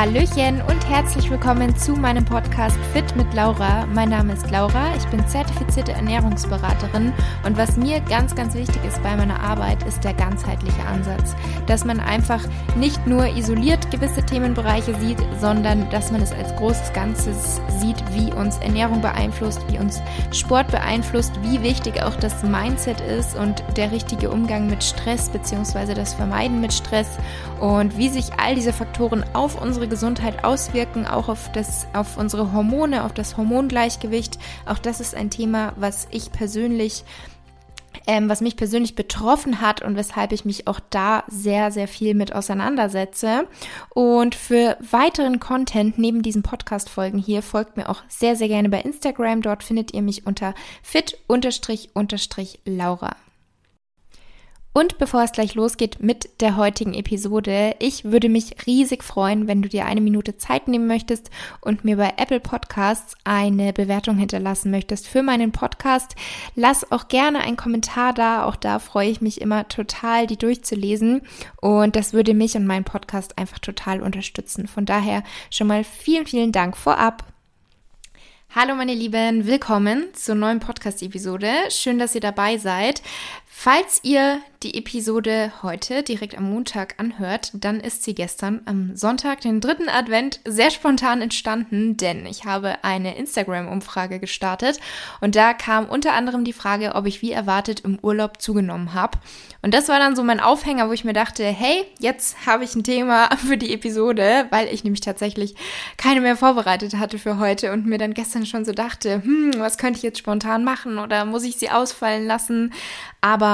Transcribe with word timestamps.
Hallöchen 0.00 0.62
und 0.62 0.88
herzlich 0.88 1.30
willkommen 1.30 1.76
zu 1.76 1.92
meinem 1.92 2.24
Podcast 2.24 2.78
Fit 2.94 3.14
mit 3.16 3.34
Laura. 3.34 3.84
Mein 3.84 4.08
Name 4.08 4.32
ist 4.32 4.50
Laura, 4.50 4.96
ich 4.96 5.04
bin 5.08 5.28
zertifizierte 5.28 5.92
Ernährungsberaterin 5.92 7.12
und 7.44 7.58
was 7.58 7.76
mir 7.76 8.00
ganz, 8.08 8.34
ganz 8.34 8.54
wichtig 8.54 8.82
ist 8.88 9.02
bei 9.02 9.14
meiner 9.14 9.38
Arbeit, 9.38 9.82
ist 9.82 10.02
der 10.02 10.14
ganzheitliche 10.14 10.82
Ansatz. 10.86 11.36
Dass 11.66 11.84
man 11.84 12.00
einfach 12.00 12.42
nicht 12.76 13.06
nur 13.06 13.26
isoliert 13.36 13.90
gewisse 13.90 14.24
Themenbereiche 14.24 14.94
sieht, 15.00 15.18
sondern 15.38 15.90
dass 15.90 16.10
man 16.10 16.22
es 16.22 16.32
als 16.32 16.56
großes 16.56 16.94
Ganzes 16.94 17.60
sieht, 17.78 18.02
wie 18.14 18.32
uns 18.32 18.56
Ernährung 18.56 19.02
beeinflusst, 19.02 19.60
wie 19.70 19.78
uns 19.78 20.00
Sport 20.32 20.68
beeinflusst, 20.68 21.32
wie 21.42 21.62
wichtig 21.62 22.02
auch 22.02 22.16
das 22.16 22.42
Mindset 22.42 23.02
ist 23.02 23.36
und 23.36 23.62
der 23.76 23.92
richtige 23.92 24.30
Umgang 24.30 24.66
mit 24.66 24.82
Stress 24.82 25.28
bzw. 25.28 25.92
das 25.92 26.14
Vermeiden 26.14 26.62
mit 26.62 26.72
Stress 26.72 27.18
und 27.60 27.98
wie 27.98 28.08
sich 28.08 28.30
all 28.42 28.54
diese 28.54 28.72
Faktoren 28.72 29.26
auf 29.34 29.60
unsere 29.60 29.89
Gesundheit 29.90 30.44
auswirken, 30.44 31.06
auch 31.06 31.28
auf, 31.28 31.52
das, 31.52 31.86
auf 31.92 32.16
unsere 32.16 32.52
Hormone, 32.52 33.04
auf 33.04 33.12
das 33.12 33.36
Hormongleichgewicht. 33.36 34.38
Auch 34.64 34.78
das 34.78 35.00
ist 35.00 35.14
ein 35.14 35.28
Thema, 35.28 35.74
was 35.76 36.08
ich 36.10 36.32
persönlich 36.32 37.04
ähm, 38.06 38.28
was 38.28 38.40
mich 38.40 38.56
persönlich 38.56 38.94
betroffen 38.94 39.60
hat 39.60 39.82
und 39.82 39.96
weshalb 39.96 40.32
ich 40.32 40.44
mich 40.44 40.66
auch 40.66 40.80
da 40.90 41.22
sehr, 41.28 41.70
sehr 41.70 41.86
viel 41.86 42.14
mit 42.14 42.34
auseinandersetze. 42.34 43.46
Und 43.90 44.34
für 44.34 44.76
weiteren 44.80 45.38
Content 45.38 45.98
neben 45.98 46.22
diesen 46.22 46.42
Podcast-Folgen 46.42 47.18
hier 47.18 47.42
folgt 47.42 47.76
mir 47.76 47.88
auch 47.88 48.02
sehr, 48.08 48.36
sehr 48.36 48.48
gerne 48.48 48.68
bei 48.68 48.80
Instagram. 48.80 49.42
Dort 49.42 49.62
findet 49.62 49.92
ihr 49.94 50.02
mich 50.02 50.26
unter 50.26 50.54
fit-laura. 50.82 51.20
Und 54.72 54.98
bevor 54.98 55.24
es 55.24 55.32
gleich 55.32 55.56
losgeht 55.56 56.00
mit 56.00 56.40
der 56.40 56.56
heutigen 56.56 56.94
Episode, 56.94 57.74
ich 57.80 58.04
würde 58.04 58.28
mich 58.28 58.54
riesig 58.66 59.02
freuen, 59.02 59.48
wenn 59.48 59.62
du 59.62 59.68
dir 59.68 59.84
eine 59.84 60.00
Minute 60.00 60.36
Zeit 60.36 60.68
nehmen 60.68 60.86
möchtest 60.86 61.28
und 61.60 61.84
mir 61.84 61.96
bei 61.96 62.14
Apple 62.16 62.38
Podcasts 62.38 63.16
eine 63.24 63.72
Bewertung 63.72 64.16
hinterlassen 64.16 64.70
möchtest 64.70 65.08
für 65.08 65.24
meinen 65.24 65.50
Podcast. 65.50 66.14
Lass 66.54 66.92
auch 66.92 67.08
gerne 67.08 67.40
einen 67.40 67.56
Kommentar 67.56 68.12
da, 68.12 68.44
auch 68.44 68.54
da 68.54 68.78
freue 68.78 69.10
ich 69.10 69.20
mich 69.20 69.40
immer 69.40 69.66
total, 69.66 70.28
die 70.28 70.36
durchzulesen 70.36 71.22
und 71.60 71.96
das 71.96 72.12
würde 72.12 72.34
mich 72.34 72.54
und 72.54 72.64
meinen 72.64 72.84
Podcast 72.84 73.38
einfach 73.38 73.58
total 73.58 74.00
unterstützen. 74.00 74.68
Von 74.68 74.86
daher 74.86 75.24
schon 75.50 75.66
mal 75.66 75.82
vielen, 75.82 76.26
vielen 76.26 76.52
Dank 76.52 76.76
vorab. 76.76 77.24
Hallo 78.52 78.74
meine 78.74 78.94
Lieben, 78.94 79.46
willkommen 79.46 80.08
zur 80.12 80.34
neuen 80.34 80.58
Podcast-Episode. 80.58 81.48
Schön, 81.68 82.00
dass 82.00 82.16
ihr 82.16 82.20
dabei 82.20 82.58
seid. 82.58 83.00
Falls 83.52 84.00
ihr 84.04 84.40
die 84.62 84.76
Episode 84.76 85.52
heute 85.62 86.02
direkt 86.02 86.36
am 86.36 86.50
Montag 86.50 86.94
anhört, 86.98 87.50
dann 87.54 87.80
ist 87.80 88.04
sie 88.04 88.14
gestern 88.14 88.60
am 88.66 88.94
Sonntag, 88.94 89.40
den 89.40 89.60
dritten 89.60 89.88
Advent, 89.88 90.40
sehr 90.46 90.70
spontan 90.70 91.22
entstanden, 91.22 91.96
denn 91.96 92.26
ich 92.26 92.44
habe 92.44 92.76
eine 92.84 93.16
Instagram-Umfrage 93.16 94.20
gestartet 94.20 94.78
und 95.22 95.34
da 95.34 95.54
kam 95.54 95.86
unter 95.88 96.12
anderem 96.12 96.44
die 96.44 96.52
Frage, 96.52 96.94
ob 96.94 97.06
ich 97.06 97.22
wie 97.22 97.32
erwartet 97.32 97.80
im 97.80 97.98
Urlaub 98.00 98.40
zugenommen 98.42 98.92
habe. 98.92 99.18
Und 99.62 99.74
das 99.74 99.88
war 99.88 99.98
dann 99.98 100.16
so 100.16 100.22
mein 100.22 100.40
Aufhänger, 100.40 100.88
wo 100.88 100.92
ich 100.92 101.04
mir 101.04 101.12
dachte, 101.12 101.44
hey, 101.44 101.84
jetzt 101.98 102.46
habe 102.46 102.64
ich 102.64 102.74
ein 102.74 102.84
Thema 102.84 103.34
für 103.46 103.56
die 103.56 103.72
Episode, 103.72 104.46
weil 104.50 104.68
ich 104.68 104.84
nämlich 104.84 105.02
tatsächlich 105.02 105.54
keine 105.96 106.20
mehr 106.20 106.36
vorbereitet 106.36 106.96
hatte 106.96 107.18
für 107.18 107.38
heute 107.38 107.72
und 107.72 107.86
mir 107.86 107.98
dann 107.98 108.14
gestern 108.14 108.44
schon 108.46 108.64
so 108.64 108.72
dachte, 108.72 109.22
hm, 109.22 109.54
was 109.58 109.78
könnte 109.78 109.98
ich 109.98 110.02
jetzt 110.02 110.18
spontan 110.18 110.64
machen 110.64 110.98
oder 110.98 111.24
muss 111.24 111.44
ich 111.44 111.56
sie 111.56 111.70
ausfallen 111.70 112.26
lassen? 112.26 112.72
Aber 113.22 113.49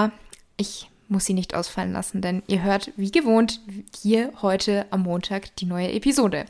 ich 0.57 0.89
muss 1.09 1.25
sie 1.25 1.35
nicht 1.35 1.55
ausfallen 1.55 1.93
lassen, 1.93 2.21
denn 2.21 2.43
ihr 2.47 2.63
hört 2.63 2.91
wie 2.97 3.11
gewohnt 3.11 3.61
hier 4.01 4.33
heute 4.43 4.87
am 4.91 5.03
Montag 5.03 5.55
die 5.57 5.67
neue 5.67 5.93
Episode. 5.93 6.47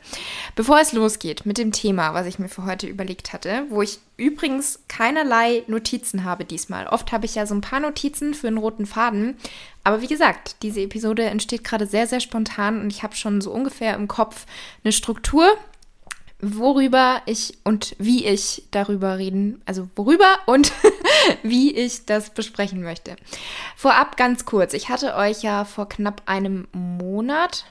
Bevor 0.55 0.79
es 0.79 0.93
losgeht 0.93 1.45
mit 1.45 1.57
dem 1.57 1.71
Thema, 1.71 2.13
was 2.13 2.25
ich 2.25 2.39
mir 2.39 2.49
für 2.49 2.65
heute 2.65 2.87
überlegt 2.87 3.33
hatte, 3.33 3.65
wo 3.69 3.81
ich 3.81 3.99
übrigens 4.17 4.79
keinerlei 4.87 5.63
Notizen 5.67 6.23
habe 6.23 6.43
diesmal. 6.43 6.87
Oft 6.87 7.11
habe 7.11 7.25
ich 7.25 7.35
ja 7.35 7.45
so 7.45 7.53
ein 7.53 7.61
paar 7.61 7.79
Notizen 7.79 8.33
für 8.33 8.47
einen 8.47 8.57
roten 8.57 8.85
Faden, 8.85 9.37
aber 9.83 10.01
wie 10.01 10.07
gesagt, 10.07 10.57
diese 10.63 10.81
Episode 10.81 11.25
entsteht 11.25 11.63
gerade 11.63 11.85
sehr, 11.85 12.07
sehr 12.07 12.19
spontan 12.19 12.81
und 12.81 12.91
ich 12.91 13.03
habe 13.03 13.15
schon 13.15 13.41
so 13.41 13.51
ungefähr 13.51 13.95
im 13.95 14.07
Kopf 14.07 14.45
eine 14.83 14.91
Struktur, 14.91 15.55
worüber 16.39 17.21
ich 17.25 17.57
und 17.63 17.95
wie 17.97 18.25
ich 18.25 18.63
darüber 18.71 19.17
reden, 19.17 19.61
also 19.65 19.87
worüber 19.95 20.37
und 20.45 20.71
wie 21.43 21.75
ich 21.75 22.05
das 22.05 22.29
besprechen 22.31 22.81
möchte. 22.81 23.15
Vorab 23.75 24.17
ganz 24.17 24.45
kurz, 24.45 24.73
ich 24.73 24.89
hatte 24.89 25.15
euch 25.15 25.41
ja 25.43 25.65
vor 25.65 25.89
knapp 25.89 26.23
einem 26.25 26.67
Monat, 26.73 27.65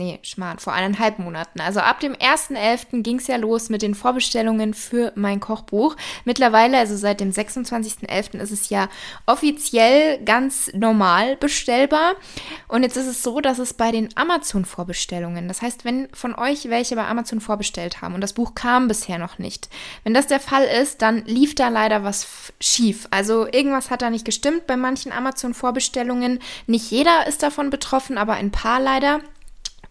nee, 0.00 0.18
Schmarrn, 0.22 0.58
vor 0.58 0.72
eineinhalb 0.72 1.18
Monaten. 1.18 1.60
Also 1.60 1.80
ab 1.80 2.00
dem 2.00 2.14
1.11. 2.14 3.02
ging 3.02 3.18
es 3.18 3.26
ja 3.26 3.36
los 3.36 3.68
mit 3.68 3.82
den 3.82 3.94
Vorbestellungen 3.94 4.72
für 4.72 5.12
mein 5.14 5.40
Kochbuch. 5.40 5.94
Mittlerweile, 6.24 6.78
also 6.78 6.96
seit 6.96 7.20
dem 7.20 7.30
26.11. 7.30 8.38
ist 8.38 8.50
es 8.50 8.70
ja 8.70 8.88
offiziell 9.26 10.18
ganz 10.24 10.72
normal 10.72 11.36
bestellbar. 11.36 12.14
Und 12.66 12.82
jetzt 12.82 12.96
ist 12.96 13.08
es 13.08 13.22
so, 13.22 13.42
dass 13.42 13.58
es 13.58 13.74
bei 13.74 13.92
den 13.92 14.08
Amazon-Vorbestellungen, 14.16 15.48
das 15.48 15.60
heißt, 15.60 15.84
wenn 15.84 16.08
von 16.14 16.34
euch 16.34 16.70
welche 16.70 16.96
bei 16.96 17.06
Amazon 17.06 17.42
vorbestellt 17.42 18.00
haben 18.00 18.14
und 18.14 18.22
das 18.22 18.32
Buch 18.32 18.54
kam 18.54 18.88
bisher 18.88 19.18
noch 19.18 19.38
nicht, 19.38 19.68
wenn 20.04 20.14
das 20.14 20.28
der 20.28 20.40
Fall 20.40 20.64
ist, 20.64 21.02
dann 21.02 21.26
lief 21.26 21.54
da 21.54 21.68
leider 21.68 22.04
was 22.04 22.52
schief. 22.58 23.06
Also 23.10 23.46
irgendwas 23.46 23.90
hat 23.90 24.00
da 24.00 24.08
nicht 24.08 24.24
gestimmt 24.24 24.66
bei 24.66 24.78
manchen 24.78 25.12
Amazon-Vorbestellungen. 25.12 26.38
Nicht 26.66 26.90
jeder 26.90 27.26
ist 27.26 27.42
davon 27.42 27.68
betroffen, 27.68 28.16
aber 28.16 28.32
ein 28.32 28.50
paar 28.50 28.80
leider. 28.80 29.20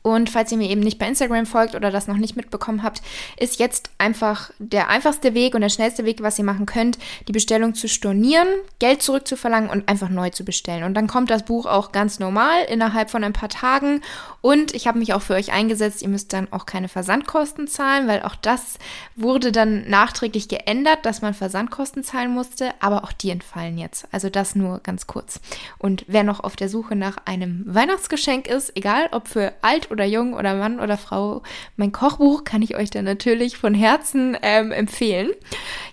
Und 0.01 0.29
falls 0.29 0.51
ihr 0.51 0.57
mir 0.57 0.69
eben 0.69 0.79
nicht 0.79 0.97
bei 0.97 1.07
Instagram 1.07 1.45
folgt 1.45 1.75
oder 1.75 1.91
das 1.91 2.07
noch 2.07 2.15
nicht 2.15 2.37
mitbekommen 2.37 2.83
habt, 2.83 3.01
ist 3.37 3.59
jetzt 3.59 3.89
einfach 3.97 4.49
der 4.57 4.87
einfachste 4.87 5.33
Weg 5.33 5.55
und 5.55 5.61
der 5.61 5.69
schnellste 5.69 6.05
Weg, 6.05 6.23
was 6.23 6.39
ihr 6.39 6.45
machen 6.45 6.65
könnt, 6.65 6.97
die 7.27 7.33
Bestellung 7.33 7.75
zu 7.75 7.89
stornieren, 7.89 8.47
Geld 8.79 9.01
zurückzuverlangen 9.01 9.69
und 9.69 9.89
einfach 9.89 10.07
neu 10.07 10.29
zu 10.29 10.45
bestellen. 10.45 10.83
Und 10.83 10.93
dann 10.93 11.07
kommt 11.07 11.29
das 11.29 11.43
Buch 11.43 11.65
auch 11.65 11.91
ganz 11.91 12.19
normal 12.19 12.63
innerhalb 12.69 13.09
von 13.09 13.25
ein 13.25 13.33
paar 13.33 13.49
Tagen. 13.49 14.01
Und 14.41 14.73
ich 14.73 14.87
habe 14.87 14.99
mich 14.99 15.13
auch 15.13 15.21
für 15.21 15.33
euch 15.33 15.51
eingesetzt, 15.51 16.01
ihr 16.01 16.07
müsst 16.07 16.31
dann 16.31 16.47
auch 16.51 16.65
keine 16.65 16.87
Versandkosten 16.87 17.67
zahlen, 17.67 18.07
weil 18.07 18.21
auch 18.21 18.35
das 18.35 18.77
wurde 19.17 19.51
dann 19.51 19.89
nachträglich 19.89 20.47
geändert, 20.47 20.99
dass 21.05 21.21
man 21.21 21.33
Versandkosten 21.33 22.05
zahlen 22.05 22.31
musste, 22.31 22.71
aber 22.79 23.03
auch 23.03 23.11
die 23.11 23.31
entfallen 23.31 23.77
jetzt. 23.77 24.07
Also 24.11 24.29
das 24.29 24.55
nur 24.55 24.79
ganz 24.79 25.07
kurz. 25.07 25.41
Und 25.77 26.05
wer 26.07 26.23
noch 26.23 26.39
auf 26.39 26.55
der 26.55 26.69
Suche 26.69 26.95
nach 26.95 27.17
einem 27.25 27.63
Weihnachtsgeschenk 27.67 28.47
ist, 28.47 28.77
egal 28.77 29.09
ob 29.11 29.27
für 29.27 29.53
alt 29.61 29.88
oder 29.91 30.05
jung 30.05 30.33
oder 30.33 30.55
Mann 30.55 30.79
oder 30.79 30.97
Frau, 30.97 31.43
mein 31.77 31.91
Kochbuch 31.91 32.43
kann 32.43 32.61
ich 32.61 32.75
euch 32.75 32.89
dann 32.89 33.05
natürlich 33.05 33.57
von 33.57 33.73
Herzen 33.73 34.37
ähm, 34.41 34.71
empfehlen. 34.71 35.31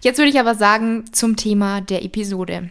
Jetzt 0.02 0.18
würde 0.18 0.30
ich 0.30 0.40
aber 0.40 0.54
sagen 0.54 1.04
zum 1.12 1.36
Thema 1.36 1.80
der 1.80 2.04
Episode. 2.04 2.70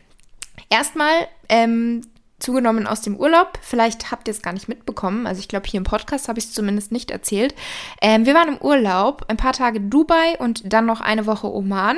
Erstmal 0.70 1.28
ähm, 1.50 2.02
zugenommen 2.40 2.88
aus 2.88 3.02
dem 3.02 3.16
Urlaub. 3.16 3.60
Vielleicht 3.62 4.12
habt 4.12 4.28
ihr 4.28 4.34
es 4.34 4.42
gar 4.42 4.54
nicht 4.54 4.68
mitbekommen. 4.68 5.28
Also 5.28 5.40
ich 5.40 5.48
glaube, 5.48 5.68
hier 5.68 5.78
im 5.80 5.84
Podcast 5.84 6.28
habe 6.28 6.40
ich 6.40 6.46
es 6.46 6.54
zumindest 6.54 6.92
nicht 6.92 7.12
erzählt. 7.12 7.56
Ähm, 8.02 8.26
wir 8.26 8.34
waren 8.34 8.50
im 8.50 8.58
Urlaub, 8.58 9.26
ein 9.28 9.38
paar 9.38 9.54
Tage 9.54 9.82
Dubai 9.82 10.38
und 10.40 10.72
dann 10.72 10.86
noch 10.86 11.02
eine 11.02 11.26
Woche 11.26 11.52
Oman. 11.52 11.98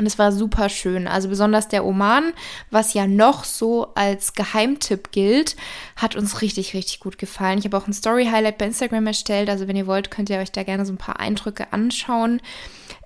Und 0.00 0.06
es 0.06 0.18
war 0.18 0.32
super 0.32 0.70
schön. 0.70 1.06
Also 1.06 1.28
besonders 1.28 1.68
der 1.68 1.84
Oman, 1.84 2.32
was 2.70 2.94
ja 2.94 3.06
noch 3.06 3.44
so 3.44 3.88
als 3.94 4.32
Geheimtipp 4.32 5.10
gilt, 5.10 5.56
hat 5.94 6.16
uns 6.16 6.40
richtig, 6.40 6.72
richtig 6.72 7.00
gut 7.00 7.18
gefallen. 7.18 7.58
Ich 7.58 7.66
habe 7.66 7.76
auch 7.76 7.86
ein 7.86 7.92
Story-Highlight 7.92 8.56
bei 8.56 8.64
Instagram 8.64 9.08
erstellt. 9.08 9.50
Also 9.50 9.68
wenn 9.68 9.76
ihr 9.76 9.86
wollt, 9.86 10.10
könnt 10.10 10.30
ihr 10.30 10.38
euch 10.38 10.52
da 10.52 10.62
gerne 10.62 10.86
so 10.86 10.94
ein 10.94 10.96
paar 10.96 11.20
Eindrücke 11.20 11.74
anschauen. 11.74 12.40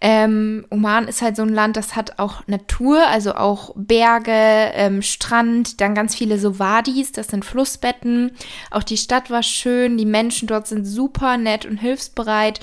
Ähm, 0.01 0.67
Oman 0.71 1.09
ist 1.09 1.21
halt 1.21 1.35
so 1.35 1.43
ein 1.43 1.49
Land, 1.49 1.77
das 1.77 1.97
hat 1.97 2.21
auch 2.21 2.47
Natur, 2.47 3.05
also 3.09 3.35
auch 3.35 3.73
Berge, 3.75 4.31
ähm, 4.31 5.03
Strand, 5.03 5.81
dann 5.81 5.95
ganz 5.95 6.15
viele 6.15 6.39
so 6.39 6.59
Wadis, 6.59 7.11
das 7.11 7.29
sind 7.29 7.45
Flussbetten. 7.45 8.33
Auch 8.71 8.85
die 8.85 8.97
Stadt 8.97 9.31
war 9.31 9.43
schön, 9.43 9.97
die 9.97 10.07
Menschen 10.07 10.47
dort 10.47 10.69
sind 10.69 10.85
super 10.85 11.39
nett 11.39 11.67
und 11.67 11.79
hilfsbereit. 11.79 12.61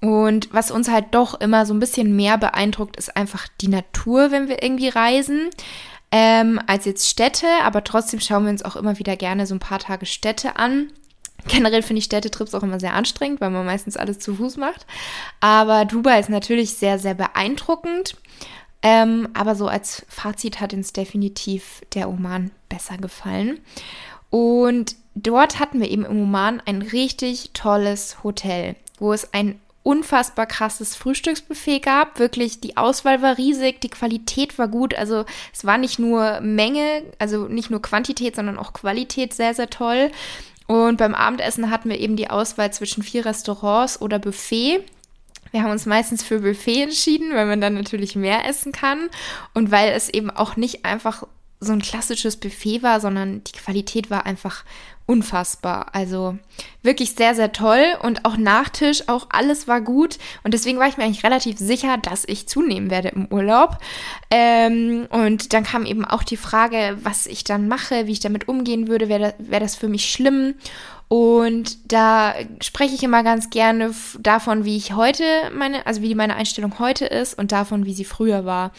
Und 0.00 0.52
was 0.52 0.70
uns 0.70 0.88
halt 0.88 1.06
doch 1.12 1.40
immer 1.40 1.66
so 1.66 1.74
ein 1.74 1.80
bisschen 1.80 2.16
mehr 2.16 2.38
beeindruckt, 2.38 2.96
ist 2.96 3.16
einfach 3.16 3.48
die 3.60 3.68
Natur, 3.68 4.30
wenn 4.30 4.48
wir 4.48 4.62
irgendwie 4.62 4.88
reisen, 4.88 5.50
ähm, 6.10 6.60
als 6.66 6.86
jetzt 6.86 7.08
Städte. 7.08 7.46
Aber 7.62 7.84
trotzdem 7.84 8.20
schauen 8.20 8.44
wir 8.44 8.50
uns 8.50 8.64
auch 8.64 8.76
immer 8.76 8.98
wieder 8.98 9.16
gerne 9.16 9.46
so 9.46 9.54
ein 9.54 9.60
paar 9.60 9.78
Tage 9.78 10.06
Städte 10.06 10.56
an. 10.56 10.90
Generell 11.48 11.82
finde 11.82 11.98
ich 11.98 12.04
Städtetrips 12.04 12.54
auch 12.54 12.62
immer 12.62 12.80
sehr 12.80 12.94
anstrengend, 12.94 13.40
weil 13.40 13.50
man 13.50 13.66
meistens 13.66 13.96
alles 13.96 14.18
zu 14.18 14.34
Fuß 14.34 14.56
macht. 14.56 14.86
Aber 15.40 15.84
Dubai 15.84 16.18
ist 16.18 16.30
natürlich 16.30 16.74
sehr, 16.74 16.98
sehr 16.98 17.14
beeindruckend. 17.14 18.16
Ähm, 18.82 19.28
aber 19.34 19.54
so 19.54 19.68
als 19.68 20.06
Fazit 20.08 20.60
hat 20.60 20.72
uns 20.72 20.92
definitiv 20.92 21.82
der 21.94 22.08
Oman 22.08 22.50
besser 22.70 22.96
gefallen. 22.96 23.60
Und 24.30 24.96
dort 25.14 25.58
hatten 25.58 25.80
wir 25.80 25.90
eben 25.90 26.06
im 26.06 26.22
Oman 26.22 26.62
ein 26.64 26.80
richtig 26.80 27.50
tolles 27.52 28.22
Hotel, 28.22 28.76
wo 28.98 29.12
es 29.12 29.34
ein 29.34 29.60
unfassbar 29.82 30.46
krasses 30.46 30.94
Frühstücksbuffet 30.94 31.80
gab. 31.80 32.18
Wirklich, 32.18 32.60
die 32.60 32.76
Auswahl 32.76 33.22
war 33.22 33.38
riesig, 33.38 33.80
die 33.80 33.88
Qualität 33.88 34.58
war 34.58 34.68
gut. 34.68 34.94
Also 34.94 35.24
es 35.52 35.64
war 35.64 35.78
nicht 35.78 35.98
nur 35.98 36.40
Menge, 36.40 37.02
also 37.18 37.48
nicht 37.48 37.70
nur 37.70 37.80
Quantität, 37.80 38.36
sondern 38.36 38.58
auch 38.58 38.72
Qualität 38.72 39.32
sehr, 39.32 39.54
sehr 39.54 39.70
toll. 39.70 40.10
Und 40.66 40.98
beim 40.98 41.14
Abendessen 41.14 41.70
hatten 41.70 41.88
wir 41.88 41.98
eben 41.98 42.16
die 42.16 42.30
Auswahl 42.30 42.72
zwischen 42.72 43.02
vier 43.02 43.24
Restaurants 43.24 44.00
oder 44.00 44.18
Buffet. 44.18 44.84
Wir 45.50 45.62
haben 45.62 45.72
uns 45.72 45.86
meistens 45.86 46.22
für 46.22 46.40
Buffet 46.40 46.82
entschieden, 46.82 47.34
weil 47.34 47.46
man 47.46 47.60
dann 47.60 47.74
natürlich 47.74 48.14
mehr 48.14 48.46
essen 48.46 48.70
kann 48.72 49.08
und 49.54 49.72
weil 49.72 49.90
es 49.90 50.08
eben 50.08 50.30
auch 50.30 50.56
nicht 50.56 50.84
einfach 50.84 51.26
so 51.60 51.72
ein 51.72 51.82
klassisches 51.82 52.36
Buffet 52.36 52.82
war, 52.82 53.00
sondern 53.00 53.44
die 53.44 53.52
Qualität 53.52 54.10
war 54.10 54.24
einfach 54.24 54.64
unfassbar. 55.04 55.88
Also 55.92 56.38
wirklich 56.82 57.14
sehr, 57.14 57.34
sehr 57.34 57.52
toll 57.52 57.84
und 58.02 58.24
auch 58.24 58.36
Nachtisch, 58.36 59.08
auch 59.08 59.26
alles 59.30 59.68
war 59.68 59.80
gut 59.80 60.18
und 60.44 60.54
deswegen 60.54 60.78
war 60.78 60.88
ich 60.88 60.96
mir 60.96 61.04
eigentlich 61.04 61.24
relativ 61.24 61.58
sicher, 61.58 61.98
dass 61.98 62.24
ich 62.24 62.48
zunehmen 62.48 62.90
werde 62.90 63.08
im 63.08 63.26
Urlaub. 63.26 63.78
Ähm, 64.30 65.06
und 65.10 65.52
dann 65.52 65.64
kam 65.64 65.84
eben 65.84 66.04
auch 66.04 66.22
die 66.22 66.36
Frage, 66.36 66.96
was 67.02 67.26
ich 67.26 67.44
dann 67.44 67.68
mache, 67.68 68.06
wie 68.06 68.12
ich 68.12 68.20
damit 68.20 68.48
umgehen 68.48 68.88
würde, 68.88 69.08
wäre 69.08 69.20
das, 69.20 69.34
wär 69.38 69.60
das 69.60 69.74
für 69.74 69.88
mich 69.88 70.10
schlimm 70.10 70.54
und 71.12 71.92
da 71.92 72.34
spreche 72.62 72.94
ich 72.94 73.02
immer 73.02 73.24
ganz 73.24 73.50
gerne 73.50 73.92
davon, 74.20 74.64
wie 74.64 74.76
ich 74.76 74.94
heute 74.94 75.24
meine, 75.52 75.84
also 75.84 76.02
wie 76.02 76.14
meine 76.14 76.36
Einstellung 76.36 76.78
heute 76.78 77.04
ist 77.04 77.36
und 77.36 77.50
davon, 77.50 77.84
wie 77.84 77.94
sie 77.94 78.04
früher 78.04 78.44
war. 78.44 78.70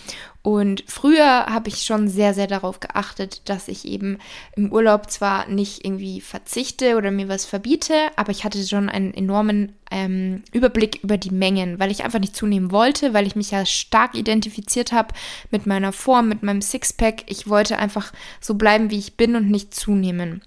Und 0.42 0.86
früher 0.88 1.48
habe 1.48 1.68
ich 1.68 1.83
schon 1.83 2.07
sehr, 2.07 2.33
sehr 2.33 2.48
darauf 2.48 2.80
geachtet, 2.80 3.50
dass 3.50 3.68
ich 3.68 3.83
eben 3.83 4.18
im 4.56 4.72
Urlaub 4.72 5.12
zwar 5.12 5.50
nicht 5.50 5.83
irgendwie 5.83 6.22
verzichte 6.22 6.95
oder 6.95 7.12
mir 7.12 7.28
was 7.28 7.44
verbiete, 7.44 7.95
aber 8.16 8.31
ich 8.31 8.45
hatte 8.45 8.66
schon 8.66 8.88
einen 8.88 9.13
enormen 9.13 9.74
ähm, 9.92 10.44
Überblick 10.54 11.04
über 11.04 11.18
die 11.18 11.31
Mengen, 11.31 11.81
weil 11.81 11.92
ich 11.92 12.06
einfach 12.06 12.19
nicht 12.19 12.38
zunehmen 12.38 12.72
wollte, 12.72 13.13
weil 13.13 13.27
ich 13.27 13.36
mich 13.36 13.51
ja 13.51 13.66
stark 13.66 14.16
identifiziert 14.16 14.94
habe 14.94 15.13
mit 15.50 15.66
meiner 15.66 15.92
Form, 15.92 16.30
mit 16.30 16.44
meinem 16.44 16.62
Sixpack. 16.62 17.25
Ich 17.27 17.50
wollte 17.50 17.77
einfach 17.77 18.13
so 18.39 18.54
bleiben, 18.54 18.89
wie 18.89 19.00
ich 19.00 19.18
bin 19.18 19.36
und 19.36 19.51
nicht 19.51 19.75
zunehmen. 19.75 20.42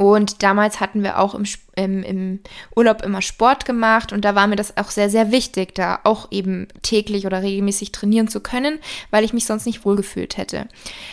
Und 0.00 0.42
damals 0.42 0.80
hatten 0.80 1.02
wir 1.02 1.18
auch 1.18 1.34
im, 1.34 1.44
im, 1.76 2.02
im, 2.02 2.40
Urlaub 2.74 3.02
immer 3.02 3.20
Sport 3.20 3.66
gemacht 3.66 4.14
und 4.14 4.24
da 4.24 4.34
war 4.34 4.46
mir 4.46 4.56
das 4.56 4.78
auch 4.78 4.88
sehr, 4.88 5.10
sehr 5.10 5.30
wichtig, 5.30 5.74
da 5.74 6.00
auch 6.04 6.28
eben 6.30 6.68
täglich 6.80 7.26
oder 7.26 7.42
regelmäßig 7.42 7.92
trainieren 7.92 8.26
zu 8.26 8.40
können, 8.40 8.78
weil 9.10 9.24
ich 9.24 9.34
mich 9.34 9.44
sonst 9.44 9.66
nicht 9.66 9.84
wohlgefühlt 9.84 10.38
hätte. 10.38 10.68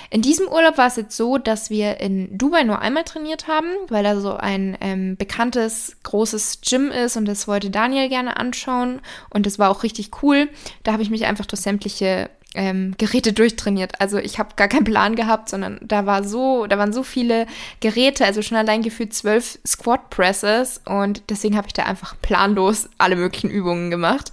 In 0.09 0.21
diesem 0.21 0.47
Urlaub 0.47 0.77
war 0.77 0.87
es 0.87 0.95
jetzt 0.95 1.17
so, 1.17 1.37
dass 1.37 1.69
wir 1.69 1.99
in 1.99 2.37
Dubai 2.37 2.63
nur 2.63 2.79
einmal 2.79 3.03
trainiert 3.03 3.49
haben, 3.49 3.67
weil 3.89 4.05
da 4.05 4.21
so 4.21 4.37
ein 4.37 4.77
ähm, 4.79 5.17
bekanntes, 5.17 5.97
großes 6.03 6.61
Gym 6.61 6.89
ist 6.89 7.17
und 7.17 7.25
das 7.25 7.45
wollte 7.45 7.69
Daniel 7.69 8.07
gerne 8.07 8.37
anschauen 8.37 9.01
und 9.29 9.45
das 9.45 9.59
war 9.59 9.69
auch 9.69 9.83
richtig 9.83 10.23
cool. 10.23 10.47
Da 10.85 10.93
habe 10.93 11.03
ich 11.03 11.09
mich 11.09 11.25
einfach 11.25 11.45
durch 11.45 11.61
sämtliche 11.61 12.29
ähm, 12.57 12.95
Geräte 12.97 13.31
durchtrainiert. 13.31 14.01
Also 14.01 14.17
ich 14.17 14.39
habe 14.39 14.55
gar 14.55 14.67
keinen 14.67 14.83
Plan 14.83 15.15
gehabt, 15.15 15.47
sondern 15.47 15.79
da 15.81 16.05
war 16.05 16.23
so, 16.23 16.65
da 16.65 16.77
waren 16.77 16.91
so 16.91 17.03
viele 17.03 17.45
Geräte, 17.79 18.25
also 18.25 18.41
schon 18.41 18.57
allein 18.57 18.81
gefühlt 18.81 19.13
zwölf 19.13 19.59
Squat 19.65 20.09
Presses 20.09 20.81
und 20.85 21.21
deswegen 21.29 21.55
habe 21.55 21.67
ich 21.67 21.73
da 21.73 21.83
einfach 21.83 22.15
planlos 22.21 22.89
alle 22.97 23.15
möglichen 23.15 23.49
Übungen 23.49 23.91
gemacht. 23.91 24.31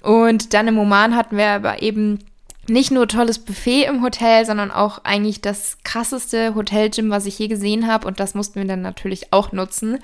Und 0.00 0.54
dann 0.54 0.68
im 0.68 0.78
Oman 0.78 1.16
hatten 1.16 1.36
wir 1.36 1.48
aber 1.48 1.82
eben 1.82 2.20
nicht 2.68 2.90
nur 2.90 3.08
tolles 3.08 3.38
Buffet 3.38 3.84
im 3.84 4.02
Hotel, 4.02 4.44
sondern 4.44 4.70
auch 4.70 5.04
eigentlich 5.04 5.40
das 5.40 5.78
krasseste 5.84 6.54
Hotelgym, 6.54 7.10
was 7.10 7.26
ich 7.26 7.38
je 7.38 7.48
gesehen 7.48 7.86
habe. 7.86 8.06
Und 8.06 8.20
das 8.20 8.34
mussten 8.34 8.60
wir 8.60 8.66
dann 8.66 8.82
natürlich 8.82 9.32
auch 9.32 9.52
nutzen. 9.52 9.98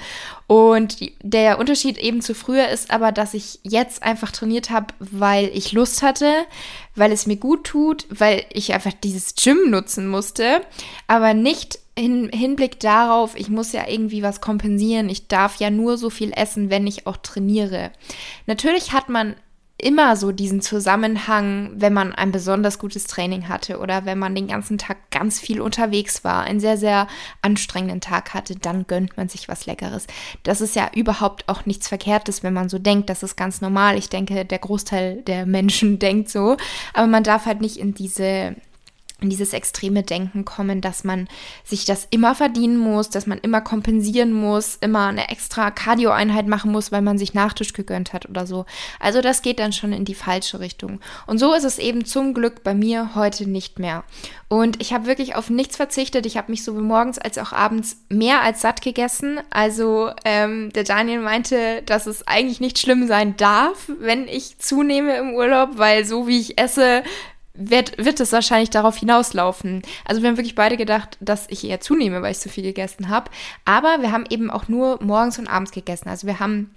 Und 0.46 0.98
der 1.22 1.58
Unterschied 1.58 1.98
eben 1.98 2.20
zu 2.20 2.34
früher 2.34 2.68
ist 2.68 2.90
aber, 2.90 3.12
dass 3.12 3.34
ich 3.34 3.60
jetzt 3.62 4.02
einfach 4.02 4.32
trainiert 4.32 4.70
habe, 4.70 4.94
weil 4.98 5.50
ich 5.54 5.72
Lust 5.72 6.02
hatte, 6.02 6.30
weil 6.94 7.12
es 7.12 7.26
mir 7.26 7.36
gut 7.36 7.64
tut, 7.64 8.06
weil 8.10 8.44
ich 8.52 8.72
einfach 8.72 8.92
dieses 8.92 9.34
Gym 9.34 9.70
nutzen 9.70 10.08
musste, 10.08 10.62
aber 11.06 11.34
nicht 11.34 11.78
in 11.94 12.30
Hinblick 12.30 12.80
darauf, 12.80 13.36
ich 13.36 13.48
muss 13.48 13.72
ja 13.72 13.86
irgendwie 13.86 14.22
was 14.22 14.40
kompensieren, 14.40 15.10
ich 15.10 15.28
darf 15.28 15.56
ja 15.56 15.70
nur 15.70 15.98
so 15.98 16.08
viel 16.08 16.32
essen, 16.34 16.70
wenn 16.70 16.86
ich 16.86 17.06
auch 17.06 17.18
trainiere. 17.18 17.90
Natürlich 18.46 18.92
hat 18.92 19.08
man 19.08 19.36
immer 19.82 20.16
so 20.16 20.30
diesen 20.30 20.60
Zusammenhang, 20.60 21.72
wenn 21.74 21.92
man 21.92 22.14
ein 22.14 22.30
besonders 22.30 22.78
gutes 22.78 23.04
Training 23.04 23.48
hatte 23.48 23.78
oder 23.80 24.04
wenn 24.04 24.18
man 24.18 24.34
den 24.34 24.46
ganzen 24.46 24.78
Tag 24.78 25.10
ganz 25.10 25.40
viel 25.40 25.60
unterwegs 25.60 26.22
war, 26.22 26.44
einen 26.44 26.60
sehr, 26.60 26.76
sehr 26.76 27.08
anstrengenden 27.42 28.00
Tag 28.00 28.32
hatte, 28.32 28.54
dann 28.54 28.86
gönnt 28.86 29.16
man 29.16 29.28
sich 29.28 29.48
was 29.48 29.66
Leckeres. 29.66 30.06
Das 30.44 30.60
ist 30.60 30.76
ja 30.76 30.90
überhaupt 30.94 31.48
auch 31.48 31.66
nichts 31.66 31.88
Verkehrtes, 31.88 32.44
wenn 32.44 32.54
man 32.54 32.68
so 32.68 32.78
denkt. 32.78 33.10
Das 33.10 33.24
ist 33.24 33.36
ganz 33.36 33.60
normal. 33.60 33.98
Ich 33.98 34.08
denke, 34.08 34.44
der 34.44 34.58
Großteil 34.58 35.22
der 35.22 35.46
Menschen 35.46 35.98
denkt 35.98 36.28
so. 36.30 36.56
Aber 36.94 37.08
man 37.08 37.24
darf 37.24 37.46
halt 37.46 37.60
nicht 37.60 37.76
in 37.76 37.92
diese 37.92 38.54
in 39.22 39.30
dieses 39.30 39.52
extreme 39.52 40.02
Denken 40.02 40.44
kommen, 40.44 40.80
dass 40.80 41.04
man 41.04 41.28
sich 41.64 41.84
das 41.84 42.06
immer 42.10 42.34
verdienen 42.34 42.76
muss, 42.76 43.10
dass 43.10 43.26
man 43.26 43.38
immer 43.38 43.60
kompensieren 43.60 44.32
muss, 44.32 44.76
immer 44.80 45.06
eine 45.06 45.28
extra 45.30 45.70
Cardio-Einheit 45.70 46.46
machen 46.46 46.72
muss, 46.72 46.92
weil 46.92 47.02
man 47.02 47.18
sich 47.18 47.34
Nachtisch 47.34 47.72
gegönnt 47.72 48.12
hat 48.12 48.28
oder 48.28 48.46
so. 48.46 48.66
Also 49.00 49.20
das 49.20 49.42
geht 49.42 49.58
dann 49.58 49.72
schon 49.72 49.92
in 49.92 50.04
die 50.04 50.14
falsche 50.14 50.60
Richtung. 50.60 51.00
Und 51.26 51.38
so 51.38 51.54
ist 51.54 51.64
es 51.64 51.78
eben 51.78 52.04
zum 52.04 52.34
Glück 52.34 52.62
bei 52.62 52.74
mir 52.74 53.14
heute 53.14 53.48
nicht 53.48 53.78
mehr. 53.78 54.04
Und 54.48 54.82
ich 54.82 54.92
habe 54.92 55.06
wirklich 55.06 55.34
auf 55.34 55.48
nichts 55.48 55.76
verzichtet. 55.76 56.26
Ich 56.26 56.36
habe 56.36 56.50
mich 56.50 56.62
sowohl 56.62 56.82
morgens 56.82 57.18
als 57.18 57.38
auch 57.38 57.52
abends 57.52 57.96
mehr 58.10 58.42
als 58.42 58.60
satt 58.60 58.82
gegessen. 58.82 59.40
Also 59.48 60.10
ähm, 60.26 60.70
der 60.74 60.84
Daniel 60.84 61.20
meinte, 61.20 61.80
dass 61.86 62.06
es 62.06 62.26
eigentlich 62.26 62.60
nicht 62.60 62.78
schlimm 62.78 63.06
sein 63.06 63.34
darf, 63.38 63.90
wenn 63.98 64.28
ich 64.28 64.58
zunehme 64.58 65.16
im 65.16 65.32
Urlaub, 65.32 65.78
weil 65.78 66.04
so 66.04 66.26
wie 66.26 66.38
ich 66.38 66.60
esse, 66.60 67.02
wird, 67.54 67.98
wird 68.02 68.20
es 68.20 68.32
wahrscheinlich 68.32 68.70
darauf 68.70 68.96
hinauslaufen. 68.96 69.82
Also 70.04 70.22
wir 70.22 70.28
haben 70.28 70.36
wirklich 70.36 70.54
beide 70.54 70.76
gedacht, 70.76 71.18
dass 71.20 71.46
ich 71.50 71.64
eher 71.64 71.80
zunehme, 71.80 72.22
weil 72.22 72.32
ich 72.32 72.38
so 72.38 72.48
viel 72.48 72.64
gegessen 72.64 73.08
habe. 73.08 73.30
Aber 73.64 74.00
wir 74.00 74.12
haben 74.12 74.24
eben 74.30 74.50
auch 74.50 74.68
nur 74.68 75.02
morgens 75.02 75.38
und 75.38 75.48
abends 75.48 75.72
gegessen. 75.72 76.08
Also 76.08 76.26
wir 76.26 76.40
haben 76.40 76.74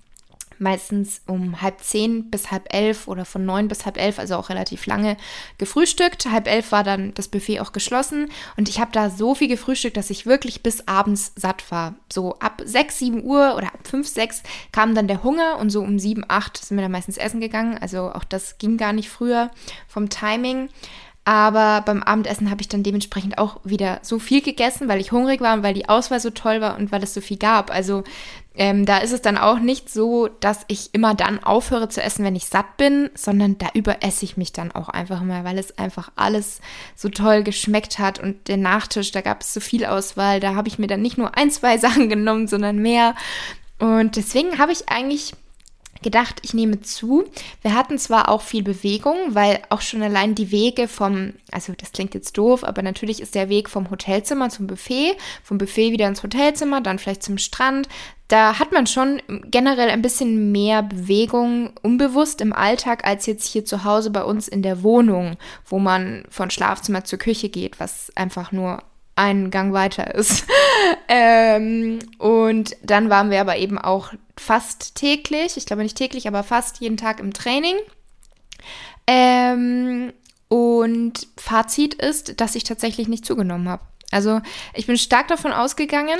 meistens 0.59 1.21
um 1.27 1.61
halb 1.61 1.81
zehn 1.81 2.29
bis 2.29 2.51
halb 2.51 2.73
elf 2.73 3.07
oder 3.07 3.25
von 3.25 3.45
neun 3.45 3.67
bis 3.67 3.85
halb 3.85 3.97
elf, 3.97 4.19
also 4.19 4.35
auch 4.35 4.49
relativ 4.49 4.85
lange 4.85 5.17
gefrühstückt. 5.57 6.31
Halb 6.31 6.47
elf 6.47 6.71
war 6.71 6.83
dann 6.83 7.13
das 7.13 7.27
Buffet 7.27 7.59
auch 7.59 7.71
geschlossen 7.71 8.29
und 8.57 8.69
ich 8.69 8.79
habe 8.79 8.91
da 8.91 9.09
so 9.09 9.35
viel 9.35 9.47
gefrühstückt, 9.47 9.97
dass 9.97 10.09
ich 10.09 10.25
wirklich 10.25 10.63
bis 10.63 10.87
abends 10.87 11.33
satt 11.35 11.71
war. 11.71 11.95
So 12.11 12.39
ab 12.39 12.61
sechs, 12.65 12.99
sieben 12.99 13.23
Uhr 13.23 13.55
oder 13.55 13.67
ab 13.67 13.87
fünf, 13.87 14.07
sechs 14.07 14.43
kam 14.71 14.95
dann 14.95 15.07
der 15.07 15.23
Hunger 15.23 15.57
und 15.59 15.69
so 15.69 15.81
um 15.81 15.99
sieben, 15.99 16.25
acht 16.27 16.57
sind 16.57 16.77
wir 16.77 16.81
dann 16.81 16.91
meistens 16.91 17.17
essen 17.17 17.39
gegangen. 17.41 17.77
Also 17.77 18.11
auch 18.11 18.23
das 18.23 18.57
ging 18.57 18.77
gar 18.77 18.93
nicht 18.93 19.09
früher 19.09 19.51
vom 19.87 20.09
Timing. 20.09 20.69
Aber 21.27 21.81
beim 21.81 22.03
Abendessen 22.03 22.51
habe 22.51 22.61
ich 22.61 22.67
dann 22.67 22.83
dementsprechend 22.83 23.39
auch 23.39 23.59
wieder 23.63 23.99
so 24.03 24.19
viel 24.19 24.43
gegessen, 24.43 24.87
weil 24.87 25.01
ich 25.01 25.11
hungrig 25.11 25.41
war 25.41 25.55
und 25.55 25.63
weil 25.63 25.73
die 25.73 25.89
Auswahl 25.89 26.19
so 26.19 26.29
toll 26.29 26.61
war 26.61 26.77
und 26.77 26.91
weil 26.91 27.01
es 27.01 27.15
so 27.15 27.21
viel 27.21 27.37
gab. 27.37 27.71
Also 27.71 28.03
ähm, 28.57 28.85
da 28.85 28.99
ist 28.99 29.11
es 29.11 29.21
dann 29.21 29.37
auch 29.37 29.59
nicht 29.59 29.89
so, 29.89 30.27
dass 30.27 30.61
ich 30.67 30.93
immer 30.93 31.13
dann 31.13 31.43
aufhöre 31.43 31.89
zu 31.89 32.01
essen, 32.01 32.23
wenn 32.23 32.35
ich 32.35 32.45
satt 32.45 32.77
bin, 32.77 33.09
sondern 33.13 33.57
da 33.57 33.67
überesse 33.73 34.25
ich 34.25 34.37
mich 34.37 34.53
dann 34.53 34.71
auch 34.71 34.89
einfach 34.89 35.21
mal, 35.21 35.43
weil 35.43 35.57
es 35.57 35.77
einfach 35.77 36.11
alles 36.15 36.61
so 36.95 37.09
toll 37.09 37.43
geschmeckt 37.43 37.99
hat 37.99 38.19
und 38.19 38.47
der 38.47 38.57
Nachtisch, 38.57 39.11
da 39.11 39.21
gab 39.21 39.41
es 39.41 39.53
so 39.53 39.59
viel 39.59 39.85
Auswahl, 39.85 40.39
da 40.39 40.55
habe 40.55 40.67
ich 40.67 40.79
mir 40.79 40.87
dann 40.87 41.01
nicht 41.01 41.17
nur 41.17 41.37
ein, 41.37 41.51
zwei 41.51 41.77
Sachen 41.85 42.09
genommen, 42.09 42.47
sondern 42.47 42.77
mehr. 42.77 43.15
Und 43.79 44.15
deswegen 44.15 44.57
habe 44.57 44.71
ich 44.71 44.89
eigentlich 44.89 45.33
gedacht, 46.05 46.39
ich 46.43 46.53
nehme 46.53 46.79
zu. 46.79 47.25
Wir 47.61 47.73
hatten 47.73 47.97
zwar 47.97 48.29
auch 48.29 48.41
viel 48.41 48.63
Bewegung, 48.63 49.17
weil 49.29 49.59
auch 49.69 49.81
schon 49.81 50.01
allein 50.01 50.35
die 50.35 50.51
Wege 50.51 50.87
vom, 50.87 51.33
also 51.51 51.73
das 51.77 51.91
klingt 51.91 52.13
jetzt 52.13 52.37
doof, 52.37 52.63
aber 52.63 52.81
natürlich 52.81 53.21
ist 53.21 53.35
der 53.35 53.49
Weg 53.49 53.69
vom 53.69 53.89
Hotelzimmer 53.89 54.49
zum 54.49 54.67
Buffet, 54.67 55.17
vom 55.43 55.57
Buffet 55.57 55.91
wieder 55.91 56.07
ins 56.07 56.23
Hotelzimmer, 56.23 56.79
dann 56.79 56.99
vielleicht 56.99 57.23
zum 57.23 57.37
Strand. 57.37 57.89
Da 58.27 58.57
hat 58.59 58.71
man 58.71 58.87
schon 58.87 59.21
generell 59.45 59.89
ein 59.89 60.01
bisschen 60.01 60.51
mehr 60.51 60.81
Bewegung 60.83 61.71
unbewusst 61.81 62.39
im 62.39 62.53
Alltag 62.53 63.05
als 63.05 63.25
jetzt 63.25 63.45
hier 63.47 63.65
zu 63.65 63.83
Hause 63.83 64.11
bei 64.11 64.23
uns 64.23 64.47
in 64.47 64.61
der 64.61 64.83
Wohnung, 64.83 65.37
wo 65.65 65.79
man 65.79 66.23
von 66.29 66.49
Schlafzimmer 66.49 67.03
zur 67.03 67.19
Küche 67.19 67.49
geht, 67.49 67.79
was 67.79 68.11
einfach 68.15 68.51
nur 68.51 68.83
einen 69.15 69.51
Gang 69.51 69.73
weiter 69.73 70.13
ist. 70.13 70.45
ähm, 71.07 71.99
und 72.17 72.75
dann 72.83 73.09
waren 73.09 73.29
wir 73.29 73.41
aber 73.41 73.57
eben 73.57 73.77
auch 73.77 74.13
fast 74.37 74.95
täglich, 74.95 75.57
ich 75.57 75.65
glaube 75.65 75.83
nicht 75.83 75.97
täglich, 75.97 76.27
aber 76.27 76.43
fast 76.43 76.79
jeden 76.79 76.97
Tag 76.97 77.19
im 77.19 77.33
Training. 77.33 77.75
Ähm, 79.07 80.13
und 80.47 81.27
Fazit 81.37 81.95
ist, 81.95 82.39
dass 82.41 82.55
ich 82.55 82.63
tatsächlich 82.63 83.07
nicht 83.07 83.25
zugenommen 83.25 83.69
habe. 83.69 83.83
Also 84.11 84.41
ich 84.73 84.87
bin 84.87 84.97
stark 84.97 85.27
davon 85.27 85.51
ausgegangen, 85.51 86.19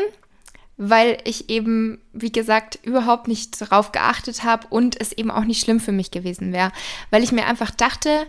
weil 0.78 1.18
ich 1.24 1.50
eben, 1.50 2.02
wie 2.12 2.32
gesagt, 2.32 2.80
überhaupt 2.84 3.28
nicht 3.28 3.62
darauf 3.62 3.92
geachtet 3.92 4.44
habe 4.44 4.68
und 4.70 5.00
es 5.00 5.14
eben 5.14 5.32
auch 5.32 5.46
nicht 5.46 5.64
schlimm 5.64 5.80
für 5.80 5.92
mich 5.92 6.12
gewesen 6.12 6.52
wäre. 6.52 6.72
Weil 7.12 7.24
ich 7.24 7.32
mir 7.32 7.46
einfach 7.46 7.72
dachte, 7.72 8.28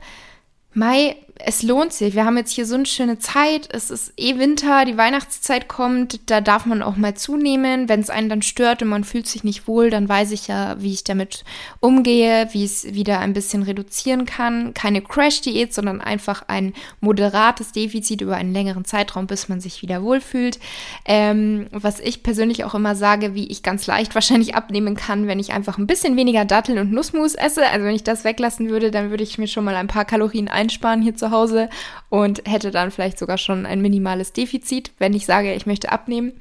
Mai, 0.72 1.16
es 1.38 1.62
lohnt 1.62 1.92
sich. 1.92 2.14
Wir 2.14 2.24
haben 2.24 2.36
jetzt 2.36 2.52
hier 2.52 2.66
so 2.66 2.76
eine 2.76 2.86
schöne 2.86 3.18
Zeit. 3.18 3.68
Es 3.72 3.90
ist 3.90 4.12
eh 4.16 4.38
Winter, 4.38 4.84
die 4.84 4.96
Weihnachtszeit 4.96 5.68
kommt. 5.68 6.30
Da 6.30 6.40
darf 6.40 6.66
man 6.66 6.82
auch 6.82 6.96
mal 6.96 7.14
zunehmen. 7.14 7.88
Wenn 7.88 8.00
es 8.00 8.10
einen 8.10 8.28
dann 8.28 8.42
stört 8.42 8.82
und 8.82 8.88
man 8.88 9.04
fühlt 9.04 9.26
sich 9.26 9.44
nicht 9.44 9.68
wohl, 9.68 9.90
dann 9.90 10.08
weiß 10.08 10.32
ich 10.32 10.48
ja, 10.48 10.80
wie 10.80 10.92
ich 10.92 11.04
damit 11.04 11.44
umgehe, 11.80 12.48
wie 12.52 12.64
ich 12.64 12.70
es 12.70 12.94
wieder 12.94 13.20
ein 13.20 13.32
bisschen 13.32 13.62
reduzieren 13.62 14.24
kann. 14.24 14.72
Keine 14.72 15.02
Crash-Diät, 15.02 15.74
sondern 15.74 16.00
einfach 16.00 16.44
ein 16.48 16.72
moderates 17.00 17.72
Defizit 17.72 18.20
über 18.20 18.36
einen 18.36 18.52
längeren 18.52 18.84
Zeitraum, 18.84 19.26
bis 19.26 19.48
man 19.48 19.60
sich 19.60 19.82
wieder 19.82 20.02
wohlfühlt. 20.02 20.58
Ähm, 21.04 21.66
was 21.70 22.00
ich 22.00 22.22
persönlich 22.22 22.64
auch 22.64 22.74
immer 22.74 22.94
sage, 22.94 23.34
wie 23.34 23.48
ich 23.48 23.62
ganz 23.62 23.86
leicht 23.86 24.14
wahrscheinlich 24.14 24.54
abnehmen 24.54 24.96
kann, 24.96 25.26
wenn 25.26 25.38
ich 25.38 25.52
einfach 25.52 25.76
ein 25.76 25.86
bisschen 25.86 26.16
weniger 26.16 26.44
Datteln 26.44 26.78
und 26.78 26.92
Nussmus 26.92 27.34
esse. 27.34 27.66
Also 27.66 27.84
wenn 27.84 27.94
ich 27.94 28.04
das 28.04 28.24
weglassen 28.24 28.70
würde, 28.70 28.90
dann 28.90 29.10
würde 29.10 29.22
ich 29.22 29.38
mir 29.38 29.48
schon 29.48 29.64
mal 29.64 29.76
ein 29.76 29.88
paar 29.88 30.04
Kalorien 30.04 30.48
einsparen 30.48 31.02
hier 31.02 31.14
Hause 31.30 31.68
und 32.08 32.42
hätte 32.46 32.70
dann 32.70 32.90
vielleicht 32.90 33.18
sogar 33.18 33.38
schon 33.38 33.66
ein 33.66 33.80
minimales 33.80 34.32
Defizit, 34.32 34.92
wenn 34.98 35.14
ich 35.14 35.26
sage, 35.26 35.54
ich 35.54 35.66
möchte 35.66 35.92
abnehmen. 35.92 36.32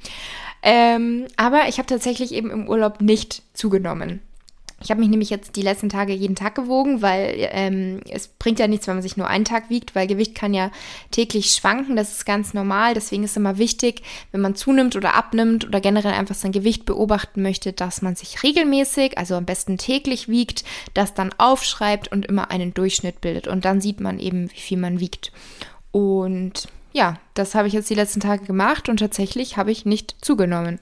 Ähm, 0.62 1.26
aber 1.36 1.68
ich 1.68 1.78
habe 1.78 1.86
tatsächlich 1.86 2.32
eben 2.32 2.50
im 2.50 2.68
Urlaub 2.68 3.00
nicht 3.00 3.42
zugenommen. 3.54 4.20
Ich 4.82 4.90
habe 4.90 5.00
mich 5.00 5.08
nämlich 5.08 5.30
jetzt 5.30 5.56
die 5.56 5.62
letzten 5.62 5.88
Tage 5.88 6.12
jeden 6.12 6.36
Tag 6.36 6.54
gewogen, 6.54 7.00
weil 7.00 7.48
ähm, 7.50 8.00
es 8.10 8.28
bringt 8.28 8.58
ja 8.58 8.68
nichts, 8.68 8.86
wenn 8.86 8.96
man 8.96 9.02
sich 9.02 9.16
nur 9.16 9.26
einen 9.26 9.46
Tag 9.46 9.70
wiegt, 9.70 9.94
weil 9.94 10.06
Gewicht 10.06 10.34
kann 10.34 10.52
ja 10.52 10.70
täglich 11.10 11.52
schwanken. 11.52 11.96
Das 11.96 12.12
ist 12.12 12.26
ganz 12.26 12.52
normal. 12.52 12.92
Deswegen 12.92 13.24
ist 13.24 13.38
immer 13.38 13.56
wichtig, 13.56 14.02
wenn 14.32 14.42
man 14.42 14.54
zunimmt 14.54 14.94
oder 14.94 15.14
abnimmt 15.14 15.66
oder 15.66 15.80
generell 15.80 16.12
einfach 16.12 16.34
sein 16.34 16.52
Gewicht 16.52 16.84
beobachten 16.84 17.40
möchte, 17.40 17.72
dass 17.72 18.02
man 18.02 18.16
sich 18.16 18.42
regelmäßig, 18.42 19.16
also 19.16 19.34
am 19.36 19.46
besten 19.46 19.78
täglich 19.78 20.28
wiegt, 20.28 20.62
das 20.92 21.14
dann 21.14 21.32
aufschreibt 21.38 22.12
und 22.12 22.26
immer 22.26 22.50
einen 22.50 22.74
Durchschnitt 22.74 23.22
bildet. 23.22 23.48
Und 23.48 23.64
dann 23.64 23.80
sieht 23.80 24.00
man 24.00 24.18
eben, 24.18 24.50
wie 24.52 24.60
viel 24.60 24.78
man 24.78 25.00
wiegt. 25.00 25.32
Und 25.90 26.68
ja, 26.92 27.18
das 27.32 27.54
habe 27.54 27.68
ich 27.68 27.74
jetzt 27.74 27.88
die 27.88 27.94
letzten 27.94 28.20
Tage 28.20 28.44
gemacht 28.44 28.90
und 28.90 28.98
tatsächlich 28.98 29.56
habe 29.56 29.70
ich 29.70 29.86
nicht 29.86 30.16
zugenommen. 30.20 30.80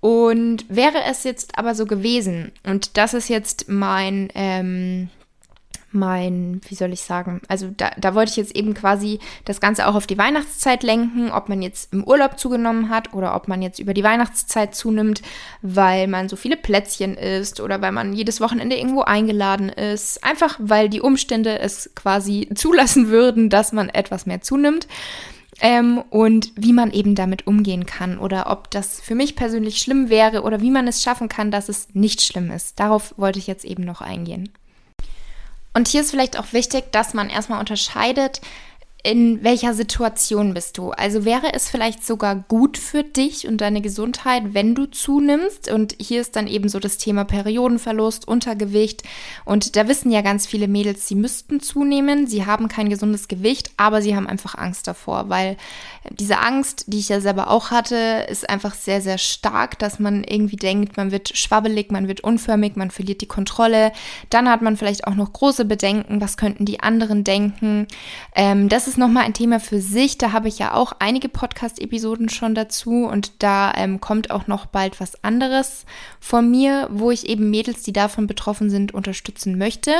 Und 0.00 0.64
wäre 0.68 1.02
es 1.10 1.24
jetzt 1.24 1.58
aber 1.58 1.74
so 1.74 1.84
gewesen, 1.84 2.52
und 2.64 2.96
das 2.96 3.14
ist 3.14 3.28
jetzt 3.28 3.68
mein, 3.68 4.28
ähm, 4.34 5.08
mein, 5.90 6.60
wie 6.68 6.74
soll 6.74 6.92
ich 6.92 7.00
sagen, 7.00 7.40
also 7.48 7.70
da, 7.74 7.90
da 7.98 8.14
wollte 8.14 8.30
ich 8.30 8.36
jetzt 8.36 8.54
eben 8.54 8.74
quasi 8.74 9.18
das 9.44 9.60
Ganze 9.60 9.86
auch 9.86 9.94
auf 9.94 10.06
die 10.06 10.18
Weihnachtszeit 10.18 10.82
lenken, 10.82 11.30
ob 11.30 11.48
man 11.48 11.62
jetzt 11.62 11.92
im 11.92 12.04
Urlaub 12.04 12.38
zugenommen 12.38 12.90
hat 12.90 13.14
oder 13.14 13.34
ob 13.34 13.48
man 13.48 13.62
jetzt 13.62 13.78
über 13.78 13.94
die 13.94 14.04
Weihnachtszeit 14.04 14.74
zunimmt, 14.74 15.22
weil 15.62 16.06
man 16.06 16.28
so 16.28 16.36
viele 16.36 16.56
Plätzchen 16.56 17.16
isst 17.16 17.60
oder 17.60 17.80
weil 17.80 17.92
man 17.92 18.12
jedes 18.12 18.40
Wochenende 18.40 18.76
irgendwo 18.76 19.00
eingeladen 19.00 19.70
ist. 19.70 20.22
Einfach 20.22 20.58
weil 20.60 20.88
die 20.90 21.00
Umstände 21.00 21.58
es 21.58 21.90
quasi 21.94 22.50
zulassen 22.54 23.08
würden, 23.08 23.48
dass 23.48 23.72
man 23.72 23.88
etwas 23.88 24.26
mehr 24.26 24.42
zunimmt 24.42 24.86
ähm, 25.60 25.98
und 26.10 26.52
wie 26.56 26.72
man 26.72 26.92
eben 26.92 27.14
damit 27.14 27.46
umgehen 27.46 27.86
kann 27.86 28.18
oder 28.18 28.50
ob 28.50 28.70
das 28.70 29.00
für 29.00 29.14
mich 29.14 29.36
persönlich 29.36 29.78
schlimm 29.78 30.08
wäre 30.08 30.42
oder 30.42 30.60
wie 30.60 30.70
man 30.70 30.86
es 30.86 31.02
schaffen 31.02 31.28
kann, 31.28 31.50
dass 31.50 31.68
es 31.68 31.88
nicht 31.94 32.20
schlimm 32.20 32.50
ist. 32.50 32.78
Darauf 32.78 33.14
wollte 33.16 33.38
ich 33.38 33.46
jetzt 33.46 33.64
eben 33.64 33.84
noch 33.84 34.00
eingehen. 34.00 34.50
Und 35.74 35.88
hier 35.88 36.00
ist 36.00 36.10
vielleicht 36.10 36.38
auch 36.38 36.52
wichtig, 36.52 36.90
dass 36.92 37.14
man 37.14 37.30
erstmal 37.30 37.60
unterscheidet, 37.60 38.40
in 39.04 39.44
welcher 39.44 39.74
Situation 39.74 40.54
bist 40.54 40.76
du? 40.76 40.90
Also 40.90 41.24
wäre 41.24 41.54
es 41.54 41.70
vielleicht 41.70 42.04
sogar 42.04 42.34
gut 42.34 42.76
für 42.76 43.04
dich 43.04 43.46
und 43.46 43.60
deine 43.60 43.80
Gesundheit, 43.80 44.54
wenn 44.54 44.74
du 44.74 44.86
zunimmst? 44.86 45.70
Und 45.70 45.94
hier 46.00 46.20
ist 46.20 46.34
dann 46.34 46.48
eben 46.48 46.68
so 46.68 46.80
das 46.80 46.98
Thema 46.98 47.24
Periodenverlust, 47.24 48.26
Untergewicht. 48.26 49.04
Und 49.44 49.76
da 49.76 49.86
wissen 49.86 50.10
ja 50.10 50.20
ganz 50.22 50.48
viele 50.48 50.66
Mädels, 50.66 51.06
sie 51.06 51.14
müssten 51.14 51.60
zunehmen. 51.60 52.26
Sie 52.26 52.44
haben 52.44 52.66
kein 52.66 52.88
gesundes 52.88 53.28
Gewicht, 53.28 53.70
aber 53.76 54.02
sie 54.02 54.16
haben 54.16 54.26
einfach 54.26 54.56
Angst 54.56 54.88
davor, 54.88 55.28
weil 55.28 55.56
diese 56.10 56.38
Angst, 56.38 56.84
die 56.88 56.98
ich 56.98 57.08
ja 57.08 57.20
selber 57.20 57.50
auch 57.50 57.70
hatte, 57.70 58.26
ist 58.28 58.50
einfach 58.50 58.74
sehr, 58.74 59.00
sehr 59.00 59.18
stark, 59.18 59.78
dass 59.78 60.00
man 60.00 60.24
irgendwie 60.24 60.56
denkt, 60.56 60.96
man 60.96 61.12
wird 61.12 61.36
schwabbelig, 61.36 61.92
man 61.92 62.08
wird 62.08 62.22
unförmig, 62.22 62.74
man 62.74 62.90
verliert 62.90 63.20
die 63.20 63.26
Kontrolle. 63.26 63.92
Dann 64.28 64.48
hat 64.50 64.60
man 64.60 64.76
vielleicht 64.76 65.06
auch 65.06 65.14
noch 65.14 65.32
große 65.32 65.64
Bedenken, 65.66 66.20
was 66.20 66.36
könnten 66.36 66.64
die 66.64 66.80
anderen 66.80 67.22
denken. 67.22 67.86
Ähm, 68.34 68.68
das 68.68 68.87
ist 68.88 68.98
nochmal 68.98 69.24
ein 69.24 69.34
Thema 69.34 69.60
für 69.60 69.80
sich. 69.80 70.18
Da 70.18 70.32
habe 70.32 70.48
ich 70.48 70.58
ja 70.58 70.74
auch 70.74 70.92
einige 70.98 71.28
Podcast-Episoden 71.28 72.28
schon 72.28 72.54
dazu 72.54 73.06
und 73.06 73.42
da 73.42 73.72
ähm, 73.76 74.00
kommt 74.00 74.30
auch 74.30 74.46
noch 74.46 74.66
bald 74.66 75.00
was 75.00 75.22
anderes 75.22 75.84
von 76.18 76.50
mir, 76.50 76.88
wo 76.90 77.10
ich 77.10 77.28
eben 77.28 77.50
Mädels, 77.50 77.82
die 77.82 77.92
davon 77.92 78.26
betroffen 78.26 78.70
sind, 78.70 78.94
unterstützen 78.94 79.58
möchte. 79.58 79.92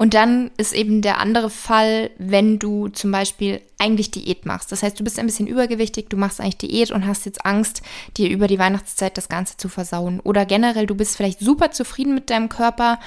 Und 0.00 0.14
dann 0.14 0.50
ist 0.56 0.72
eben 0.72 1.02
der 1.02 1.18
andere 1.18 1.50
Fall, 1.50 2.10
wenn 2.16 2.58
du 2.58 2.88
zum 2.88 3.12
Beispiel 3.12 3.60
eigentlich 3.78 4.10
Diät 4.10 4.46
machst. 4.46 4.72
Das 4.72 4.82
heißt, 4.82 4.98
du 4.98 5.04
bist 5.04 5.18
ein 5.18 5.26
bisschen 5.26 5.46
übergewichtig, 5.46 6.08
du 6.08 6.16
machst 6.16 6.40
eigentlich 6.40 6.56
Diät 6.56 6.90
und 6.90 7.06
hast 7.06 7.26
jetzt 7.26 7.44
Angst, 7.44 7.82
dir 8.16 8.30
über 8.30 8.46
die 8.46 8.58
Weihnachtszeit 8.58 9.18
das 9.18 9.28
Ganze 9.28 9.58
zu 9.58 9.68
versauen. 9.68 10.20
Oder 10.20 10.46
generell, 10.46 10.86
du 10.86 10.94
bist 10.94 11.18
vielleicht 11.18 11.40
super 11.40 11.70
zufrieden 11.70 12.14
mit 12.14 12.30
deinem 12.30 12.48
Körper 12.48 12.98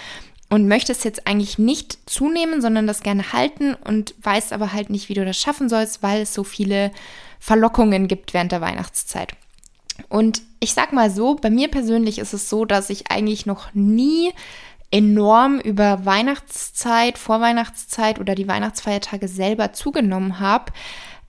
und 0.53 0.67
möchtest 0.67 1.03
jetzt 1.03 1.25
eigentlich 1.25 1.57
nicht 1.57 1.97
zunehmen, 2.05 2.61
sondern 2.61 2.85
das 2.85 3.01
gerne 3.01 3.33
halten 3.33 3.73
und 3.73 4.13
weißt 4.21 4.53
aber 4.53 4.71
halt 4.71 4.91
nicht, 4.91 5.09
wie 5.09 5.15
du 5.15 5.25
das 5.25 5.35
schaffen 5.35 5.67
sollst, 5.67 6.03
weil 6.03 6.21
es 6.21 6.33
so 6.35 6.43
viele 6.43 6.91
Verlockungen 7.39 8.07
gibt 8.07 8.35
während 8.35 8.51
der 8.51 8.61
Weihnachtszeit. 8.61 9.33
Und 10.09 10.43
ich 10.59 10.75
sag 10.75 10.93
mal 10.93 11.09
so, 11.09 11.33
bei 11.33 11.49
mir 11.49 11.69
persönlich 11.69 12.19
ist 12.19 12.33
es 12.33 12.51
so, 12.51 12.65
dass 12.65 12.91
ich 12.91 13.09
eigentlich 13.09 13.47
noch 13.47 13.73
nie 13.73 14.31
enorm 14.91 15.59
über 15.59 16.05
Weihnachtszeit, 16.05 17.17
Vorweihnachtszeit 17.17 18.19
oder 18.19 18.35
die 18.35 18.47
Weihnachtsfeiertage 18.47 19.27
selber 19.27 19.73
zugenommen 19.73 20.39
habe. 20.39 20.71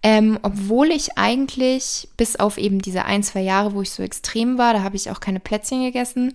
Ähm, 0.02 0.38
obwohl 0.42 0.90
ich 0.90 1.16
eigentlich 1.16 2.10
bis 2.18 2.36
auf 2.36 2.58
eben 2.58 2.82
diese 2.82 3.06
ein, 3.06 3.22
zwei 3.22 3.40
Jahre, 3.40 3.72
wo 3.72 3.80
ich 3.80 3.90
so 3.90 4.02
extrem 4.02 4.58
war, 4.58 4.74
da 4.74 4.82
habe 4.82 4.96
ich 4.96 5.10
auch 5.10 5.18
keine 5.18 5.40
Plätzchen 5.40 5.82
gegessen. 5.82 6.34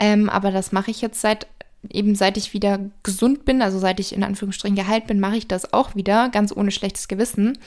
Ähm, 0.00 0.28
aber 0.28 0.50
das 0.50 0.72
mache 0.72 0.90
ich 0.90 1.00
jetzt 1.00 1.20
seit 1.20 1.46
eben 1.90 2.14
seit 2.14 2.36
ich 2.36 2.52
wieder 2.52 2.78
gesund 3.02 3.44
bin, 3.44 3.62
also 3.62 3.78
seit 3.78 4.00
ich 4.00 4.14
in 4.14 4.24
Anführungsstrichen 4.24 4.76
geheilt 4.76 5.06
bin, 5.06 5.20
mache 5.20 5.36
ich 5.36 5.48
das 5.48 5.72
auch 5.72 5.94
wieder, 5.94 6.28
ganz 6.28 6.54
ohne 6.54 6.70
schlechtes 6.70 7.08
Gewissen. 7.08 7.58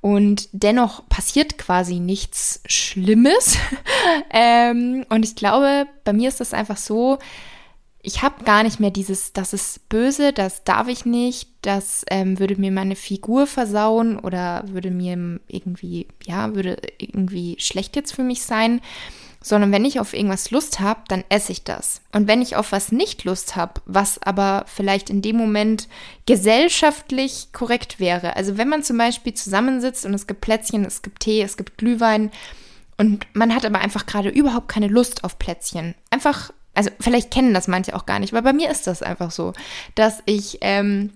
Und 0.00 0.48
dennoch 0.52 1.08
passiert 1.08 1.58
quasi 1.58 2.00
nichts 2.00 2.60
Schlimmes. 2.66 3.56
ähm, 4.30 5.04
und 5.08 5.24
ich 5.24 5.36
glaube, 5.36 5.86
bei 6.04 6.12
mir 6.12 6.28
ist 6.28 6.40
das 6.40 6.54
einfach 6.54 6.76
so, 6.76 7.18
ich 8.02 8.22
habe 8.22 8.44
gar 8.44 8.64
nicht 8.64 8.80
mehr 8.80 8.90
dieses, 8.90 9.32
das 9.32 9.52
ist 9.52 9.88
böse, 9.88 10.32
das 10.32 10.64
darf 10.64 10.88
ich 10.88 11.06
nicht, 11.06 11.48
das 11.62 12.04
ähm, 12.10 12.40
würde 12.40 12.60
mir 12.60 12.72
meine 12.72 12.96
Figur 12.96 13.46
versauen 13.46 14.18
oder 14.18 14.64
würde 14.66 14.90
mir 14.90 15.40
irgendwie, 15.46 16.08
ja, 16.24 16.54
würde 16.56 16.78
irgendwie 16.98 17.56
schlecht 17.60 17.94
jetzt 17.94 18.12
für 18.12 18.24
mich 18.24 18.42
sein, 18.42 18.80
sondern 19.42 19.72
wenn 19.72 19.84
ich 19.84 20.00
auf 20.00 20.14
irgendwas 20.14 20.50
Lust 20.50 20.80
habe, 20.80 21.00
dann 21.08 21.24
esse 21.28 21.52
ich 21.52 21.64
das. 21.64 22.00
Und 22.12 22.28
wenn 22.28 22.42
ich 22.42 22.56
auf 22.56 22.72
was 22.72 22.92
nicht 22.92 23.24
Lust 23.24 23.56
habe, 23.56 23.80
was 23.86 24.22
aber 24.22 24.64
vielleicht 24.66 25.10
in 25.10 25.22
dem 25.22 25.36
Moment 25.36 25.88
gesellschaftlich 26.26 27.48
korrekt 27.52 28.00
wäre, 28.00 28.36
also 28.36 28.56
wenn 28.56 28.68
man 28.68 28.82
zum 28.82 28.98
Beispiel 28.98 29.34
zusammensitzt 29.34 30.06
und 30.06 30.14
es 30.14 30.26
gibt 30.26 30.40
Plätzchen, 30.40 30.84
es 30.84 31.02
gibt 31.02 31.20
Tee, 31.20 31.42
es 31.42 31.56
gibt 31.56 31.78
Glühwein, 31.78 32.30
und 32.98 33.26
man 33.32 33.54
hat 33.54 33.64
aber 33.64 33.80
einfach 33.80 34.06
gerade 34.06 34.28
überhaupt 34.28 34.68
keine 34.68 34.86
Lust 34.86 35.24
auf 35.24 35.38
Plätzchen. 35.38 35.94
Einfach 36.10 36.52
also 36.74 36.90
vielleicht 37.00 37.30
kennen 37.30 37.54
das 37.54 37.68
manche 37.68 37.94
auch 37.94 38.06
gar 38.06 38.18
nicht, 38.18 38.32
weil 38.32 38.42
bei 38.42 38.52
mir 38.52 38.70
ist 38.70 38.86
das 38.86 39.02
einfach 39.02 39.30
so, 39.30 39.52
dass 39.94 40.22
ich 40.24 40.58
ähm, 40.62 41.10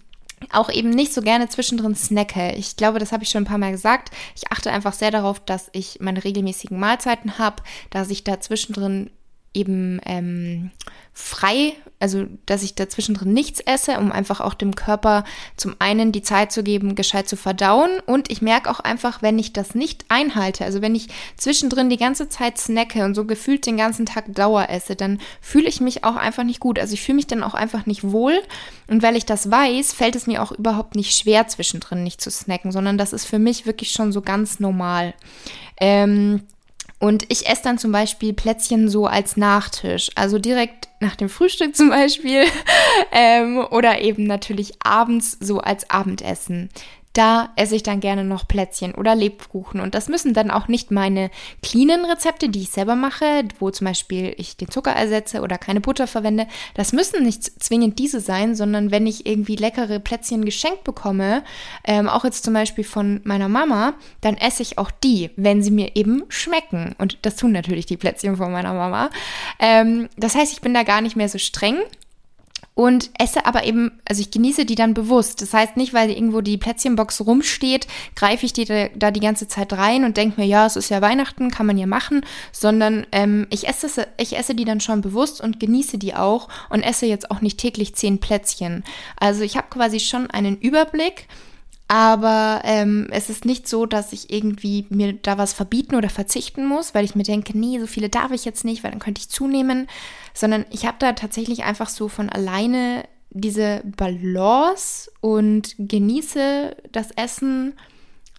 auch 0.53 0.71
eben 0.71 0.91
nicht 0.91 1.15
so 1.15 1.23
gerne 1.23 1.49
zwischendrin 1.49 1.95
snacke. 1.95 2.53
Ich 2.53 2.77
glaube, 2.77 2.99
das 2.99 3.13
habe 3.13 3.25
ich 3.25 3.31
schon 3.31 3.43
ein 3.43 3.47
paar 3.47 3.59
Mal 3.59 3.73
gesagt. 3.73 4.11
Ich 4.35 4.51
achte 4.51 4.71
einfach 4.71 4.93
sehr 4.93 5.11
darauf, 5.11 5.41
dass 5.41 5.71
ich 5.73 5.99
meine 6.01 6.23
regelmäßigen 6.23 6.79
Mahlzeiten 6.79 7.39
habe, 7.39 7.63
dass 7.91 8.11
ich 8.11 8.25
da 8.25 8.41
zwischendrin 8.41 9.11
eben 9.57 10.01
ähm, 10.05 10.71
frei, 11.19 11.73
also 11.99 12.27
dass 12.45 12.63
ich 12.63 12.75
dazwischen 12.75 13.15
drin 13.15 13.33
nichts 13.33 13.61
esse, 13.61 13.99
um 13.99 14.13
einfach 14.13 14.43
auch 14.43 14.53
dem 14.53 14.77
Körper 14.77 15.25
zum 15.57 15.75
einen 15.79 16.13
die 16.13 16.21
Zeit 16.21 16.53
zu 16.53 16.63
geben, 16.63 16.95
gescheit 16.95 17.27
zu 17.27 17.37
verdauen. 17.37 17.89
Und 18.05 18.31
ich 18.31 18.43
merke 18.43 18.71
auch 18.71 18.81
einfach, 18.81 19.23
wenn 19.23 19.39
ich 19.39 19.55
das 19.55 19.75
nicht 19.75 20.05
einhalte, 20.09 20.67
also 20.67 20.83
wenn 20.83 20.95
ich 20.95 21.09
zwischendrin 21.39 21.89
die 21.89 21.97
ganze 21.97 22.29
Zeit 22.29 22.59
snacke 22.59 23.03
und 23.07 23.15
so 23.15 23.25
gefühlt 23.25 23.65
den 23.65 23.79
ganzen 23.79 24.05
Tag 24.05 24.35
Dauer 24.35 24.69
esse, 24.69 24.95
dann 24.95 25.19
fühle 25.41 25.69
ich 25.69 25.81
mich 25.81 26.05
auch 26.05 26.17
einfach 26.17 26.45
nicht 26.45 26.61
gut. 26.61 26.79
Also 26.79 26.93
ich 26.93 27.03
fühle 27.03 27.17
mich 27.17 27.27
dann 27.27 27.43
auch 27.43 27.55
einfach 27.55 27.87
nicht 27.87 28.05
wohl. 28.05 28.39
Und 28.87 29.03
weil 29.03 29.17
ich 29.17 29.25
das 29.25 29.51
weiß, 29.51 29.95
fällt 29.95 30.17
es 30.17 30.27
mir 30.27 30.43
auch 30.43 30.53
überhaupt 30.53 30.97
nicht 30.97 31.17
schwer, 31.17 31.49
zwischendrin 31.49 32.05
nicht 32.05 32.21
zu 32.21 32.31
snacken, 32.31 32.73
sondern 32.73 32.99
das 32.99 33.15
ist 33.15 33.25
für 33.25 33.39
mich 33.39 33.65
wirklich 33.65 33.93
schon 33.93 34.13
so 34.13 34.21
ganz 34.21 34.61
normal. 34.61 35.15
Ähm, 35.81 36.43
und 36.99 37.31
ich 37.31 37.47
esse 37.47 37.63
dann 37.65 37.79
zum 37.79 37.93
Beispiel 37.93 38.33
Plätzchen 38.33 38.89
so 38.89 39.07
als 39.07 39.37
Nachtisch, 39.37 40.11
also 40.15 40.39
direkt 40.39 40.89
nach 41.01 41.17
dem 41.17 41.29
Frühstück 41.29 41.77
zum 41.77 41.91
Beispiel 41.91 42.45
ähm, 43.13 43.59
oder 43.71 44.01
eben 44.01 44.25
natürlich 44.25 44.75
abends 44.83 45.37
so 45.41 45.61
als 45.61 45.91
Abendessen. 45.91 46.71
Da 47.17 47.49
esse 47.57 47.77
ich 47.77 47.83
dann 47.83 48.01
gerne 48.01 48.25
noch 48.25 48.47
Plätzchen 48.47 48.95
oder 48.95 49.15
Lebkuchen. 49.15 49.81
Und 49.81 49.95
das 49.95 50.09
müssen 50.09 50.35
dann 50.35 50.51
auch 50.51 50.69
nicht 50.69 50.91
meine 50.91 51.31
cleanen 51.63 52.05
Rezepte, 52.05 52.51
die 52.51 52.63
ich 52.63 52.71
selber 52.71 52.95
mache, 52.95 53.45
wo 53.59 53.71
zum 53.71 53.87
Beispiel 53.87 54.35
ich 54.37 54.59
den 54.59 54.71
Zucker 54.71 54.93
ersetze 54.93 55.41
oder 55.41 55.57
keine 55.57 55.81
Butter 55.81 56.07
verwende. 56.07 56.47
Das 56.75 56.93
müssen 56.93 57.23
nicht 57.23 57.43
zwingend 57.63 57.99
diese 57.99 58.21
sein, 58.21 58.55
sondern 58.55 58.91
wenn 58.91 59.07
ich 59.07 59.25
irgendwie 59.25 59.57
leckere 59.57 59.99
Plätzchen 59.99 60.45
geschenkt 60.45 60.85
bekomme, 60.85 61.43
ähm, 61.85 62.09
auch 62.09 62.25
jetzt 62.25 62.45
zum 62.45 62.53
Beispiel 62.53 62.85
von 62.85 63.23
meiner 63.25 63.49
Mama, 63.49 63.95
dann 64.21 64.37
esse 64.37 64.63
ich 64.63 64.77
auch 64.77 64.91
die, 64.91 65.31
wenn 65.37 65.63
sie 65.63 65.71
mir 65.71 65.97
eben 65.97 66.25
schmecken. 66.29 66.95
Und 66.99 67.19
das 67.23 67.37
tun 67.37 67.53
natürlich 67.53 67.87
die 67.87 67.97
Plätzchen 67.97 68.37
von 68.37 68.53
meiner 68.53 68.75
Mama. 68.75 69.09
Ähm, 69.59 70.11
das 70.19 70.35
heißt, 70.35 70.53
ich 70.53 70.61
bin 70.61 70.75
da 70.75 70.83
gar 70.83 71.01
nicht 71.01 71.17
mehr 71.17 71.31
so 71.31 71.39
streng 71.39 71.79
und 72.77 73.11
esse 73.19 73.47
aber 73.47 73.65
eben, 73.65 73.91
also 74.07 74.21
ich 74.21 74.31
genieße 74.31 74.67
die 74.67 74.75
dann 74.75 74.93
bewusst. 74.93 75.41
Das 75.41 75.55
heißt 75.55 75.79
nicht, 75.79 75.95
weil 75.95 76.11
irgendwo 76.11 76.43
die 76.43 76.59
Plätzchenbox 76.59 77.23
rumsteht, 77.23 77.87
greife 78.15 78.45
ich 78.45 78.53
die 78.53 78.67
da, 78.67 79.11
die 79.11 79.21
ganze 79.21 79.49
Zeit 79.49 79.73
rein 79.73 80.05
und 80.05 80.19
denke 80.19 80.39
mir, 80.39 80.47
ja, 80.47 80.67
es 80.67 80.77
ist 80.77 80.91
ja 80.91 81.01
Weihnachten, 81.01 81.51
kann 81.51 81.65
man 81.65 81.79
ja 81.79 81.87
machen, 81.87 82.21
sondern 82.53 83.07
ähm, 83.13 83.47
ich, 83.49 83.67
esse, 83.67 84.07
ich 84.19 84.37
esse 84.37 84.55
die 84.55 84.67
dann 84.67 84.81
schon 84.81 85.01
bewusst 85.01 85.41
und 85.41 85.59
genieße 85.59 85.97
die 85.97 86.15
auch 86.15 86.49
und 86.69 86.83
esse 86.83 87.07
jetzt 87.07 87.31
auch 87.31 87.41
nicht 87.41 87.59
täglich 87.59 87.95
zehn 87.95 88.21
Plätzchen. 88.21 88.85
Also 89.17 89.43
ich 89.43 89.57
habe 89.57 89.69
quasi 89.71 89.99
schon 89.99 90.31
einen 90.31 90.59
Überblick 90.59 91.29
aber 91.89 92.63
ähm, 92.65 93.07
es 93.11 93.31
ist 93.31 93.45
nicht 93.45 93.69
so, 93.69 93.87
dass 93.87 94.13
ich 94.13 94.33
irgendwie 94.33 94.87
mir 94.89 95.13
da 95.13 95.39
was 95.39 95.53
verbieten 95.53 95.95
oder 95.95 96.09
verzichten 96.09 96.67
muss, 96.67 96.95
weil 96.95 97.05
ich 97.05 97.15
mir 97.15 97.23
denke, 97.23 97.57
nee, 97.57 97.79
so 97.79 97.87
viele 97.87 98.09
darf 98.09 98.33
ich 98.33 98.45
jetzt 98.45 98.65
nicht, 98.65 98.83
weil 98.83 98.91
dann 98.91 99.01
könnte 99.01 99.21
ich 99.21 99.29
zunehmen, 99.29 99.87
sondern 100.35 100.65
ich 100.71 100.85
habe 100.85 100.97
da 100.99 101.13
tatsächlich 101.13 101.63
einfach 101.65 101.89
so 101.89 102.09
von 102.09 102.29
alleine 102.29 103.05
diese 103.31 103.83
Balance 103.85 105.11
und 105.21 105.77
genieße 105.79 106.77
das 106.91 107.11
Essen, 107.13 107.75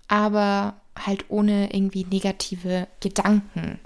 aber 0.08 0.82
halt 1.06 1.26
ohne 1.30 1.74
irgendwie 1.74 2.06
negative 2.06 2.88
Gedanken. 3.00 3.80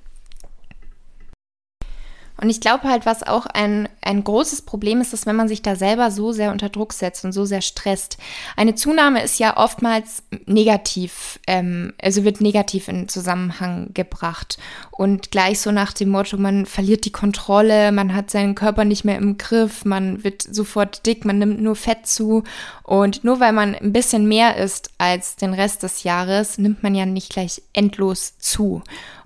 Und 2.40 2.50
ich 2.50 2.60
glaube 2.60 2.90
halt, 2.90 3.06
was 3.06 3.24
auch 3.24 3.46
ein, 3.46 3.88
ein 4.02 4.24
großes 4.24 4.64
Problem 4.64 5.02
ist, 5.02 5.14
ist, 5.14 5.26
wenn 5.26 5.36
man 5.36 5.48
sich 5.48 5.62
da 5.62 5.76
selber 5.76 6.12
so 6.12 6.32
sehr 6.32 6.52
unter 6.52 6.70
Druck 6.70 6.94
setzt 6.94 7.24
und 7.26 7.32
so 7.32 7.46
sehr 7.46 7.62
stresst. 7.62 8.18
Eine 8.56 8.76
Zunahme 8.76 9.24
ist 9.24 9.40
ja 9.40 9.58
oftmals 9.58 10.24
negativ, 10.46 11.40
ähm, 11.48 11.94
also 12.02 12.24
wird 12.24 12.42
negativ 12.42 12.88
in 12.88 13.08
Zusammenhang 13.08 13.92
gebracht. 13.94 14.58
Und 14.92 15.32
gleich 15.32 15.60
so 15.60 15.72
nach 15.72 15.94
dem 15.94 16.10
Motto, 16.10 16.38
man 16.38 16.66
verliert 16.66 17.06
die 17.06 17.12
Kontrolle, 17.12 17.92
man 17.92 18.14
hat 18.14 18.32
seinen 18.32 18.56
Körper 18.56 18.86
nicht 18.86 19.04
mehr 19.04 19.18
im 19.18 19.38
Griff, 19.38 19.86
man 19.86 20.24
wird 20.24 20.42
sofort 20.42 21.06
dick, 21.06 21.26
man 21.26 21.40
nimmt 21.40 21.62
nur 21.62 21.76
Fett 21.76 22.08
zu. 22.08 22.44
Und 22.84 23.24
nur 23.24 23.40
weil 23.40 23.54
man 23.54 23.76
ein 23.76 23.94
bisschen 23.94 24.28
mehr 24.28 24.58
isst 24.58 24.92
als 24.98 25.36
den 25.36 25.54
Rest 25.54 25.84
des 25.84 26.04
Jahres, 26.04 26.58
nimmt 26.58 26.84
man 26.84 26.96
ja 26.96 27.06
nicht 27.06 27.32
gleich 27.32 27.62
endlos 27.74 28.38
zu. 28.38 28.82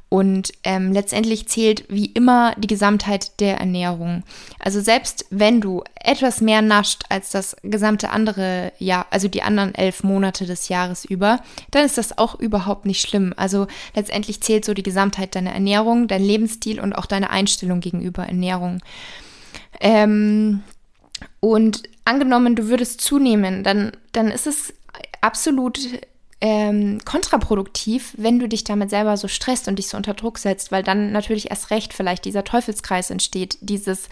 Und 0.07 0.51
ähm, 0.63 0.93
letztendlich 0.93 1.47
zählt 1.47 1.85
wie 1.89 2.05
immer 2.05 2.53
die 2.57 2.67
Gesamtheit 2.67 3.39
der 3.39 3.57
Ernährung. 3.57 4.23
Also 4.59 4.79
selbst 4.79 5.25
wenn 5.29 5.61
du 5.61 5.83
etwas 5.95 6.41
mehr 6.41 6.61
nascht 6.61 7.03
als 7.09 7.31
das 7.31 7.57
gesamte 7.63 8.11
andere 8.11 8.71
Jahr, 8.77 9.07
also 9.09 9.27
die 9.27 9.41
anderen 9.41 9.73
elf 9.73 10.03
Monate 10.03 10.45
des 10.45 10.69
Jahres 10.69 11.05
über, 11.05 11.41
dann 11.71 11.85
ist 11.85 11.97
das 11.97 12.17
auch 12.17 12.39
überhaupt 12.39 12.85
nicht 12.85 13.01
schlimm. 13.01 13.33
Also 13.35 13.67
letztendlich 13.95 14.41
zählt 14.41 14.63
so 14.63 14.73
die 14.73 14.83
Gesamtheit 14.83 15.35
deiner 15.35 15.53
Ernährung, 15.53 16.07
dein 16.07 16.23
Lebensstil 16.23 16.79
und 16.79 16.93
auch 16.93 17.07
deine 17.07 17.31
Einstellung 17.31 17.79
gegenüber 17.79 18.25
Ernährung. 18.25 18.81
Ähm, 19.79 20.63
und 21.39 21.83
angenommen, 22.05 22.55
du 22.55 22.67
würdest 22.67 23.01
zunehmen, 23.01 23.63
dann, 23.63 23.91
dann 24.11 24.29
ist 24.29 24.47
es 24.47 24.73
absolut 25.21 25.79
ähm, 26.47 26.99
kontraproduktiv, 27.05 28.13
wenn 28.17 28.37
du 28.37 28.47
dich 28.47 28.63
damit 28.63 28.91
selber 28.91 29.17
so 29.17 29.27
stresst 29.27 29.67
und 29.67 29.79
dich 29.79 29.87
so 29.87 29.97
unter 29.97 30.13
Druck 30.13 30.37
setzt, 30.37 30.71
weil 30.71 30.83
dann 30.83 31.11
natürlich 31.11 31.49
erst 31.49 31.71
recht 31.71 31.91
vielleicht 31.91 32.23
dieser 32.23 32.43
Teufelskreis 32.43 33.09
entsteht, 33.09 33.57
dieses 33.61 34.09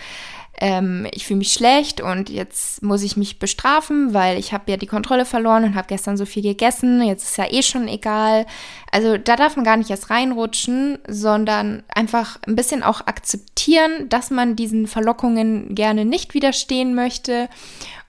ähm, 0.60 1.06
ich 1.12 1.28
fühle 1.28 1.40
mich 1.40 1.54
schlecht 1.54 2.02
und 2.02 2.32
jetzt 2.32 2.82
muss 2.82 3.04
ich 3.04 3.18
mich 3.18 3.38
bestrafen, 3.38 4.16
weil 4.16 4.40
ich 4.40 4.52
habe 4.52 4.72
ja 4.72 4.78
die 4.78 4.88
Kontrolle 4.88 5.26
verloren 5.26 5.64
und 5.64 5.76
habe 5.76 5.88
gestern 5.88 6.18
so 6.18 6.26
viel 6.26 6.42
gegessen, 6.42 7.04
jetzt 7.04 7.24
ist 7.24 7.38
ja 7.38 7.52
eh 7.52 7.62
schon 7.62 7.88
egal. 7.88 8.48
Also 8.92 9.18
da 9.18 9.36
darf 9.36 9.56
man 9.56 9.66
gar 9.66 9.78
nicht 9.78 9.92
erst 9.92 10.10
reinrutschen, 10.10 10.98
sondern 11.08 11.84
einfach 11.88 12.40
ein 12.48 12.56
bisschen 12.56 12.82
auch 12.82 13.02
akzeptieren, 13.02 14.10
dass 14.10 14.32
man 14.32 14.56
diesen 14.56 14.88
Verlockungen 14.88 15.76
gerne 15.76 16.04
nicht 16.04 16.34
widerstehen 16.34 16.96
möchte 16.96 17.48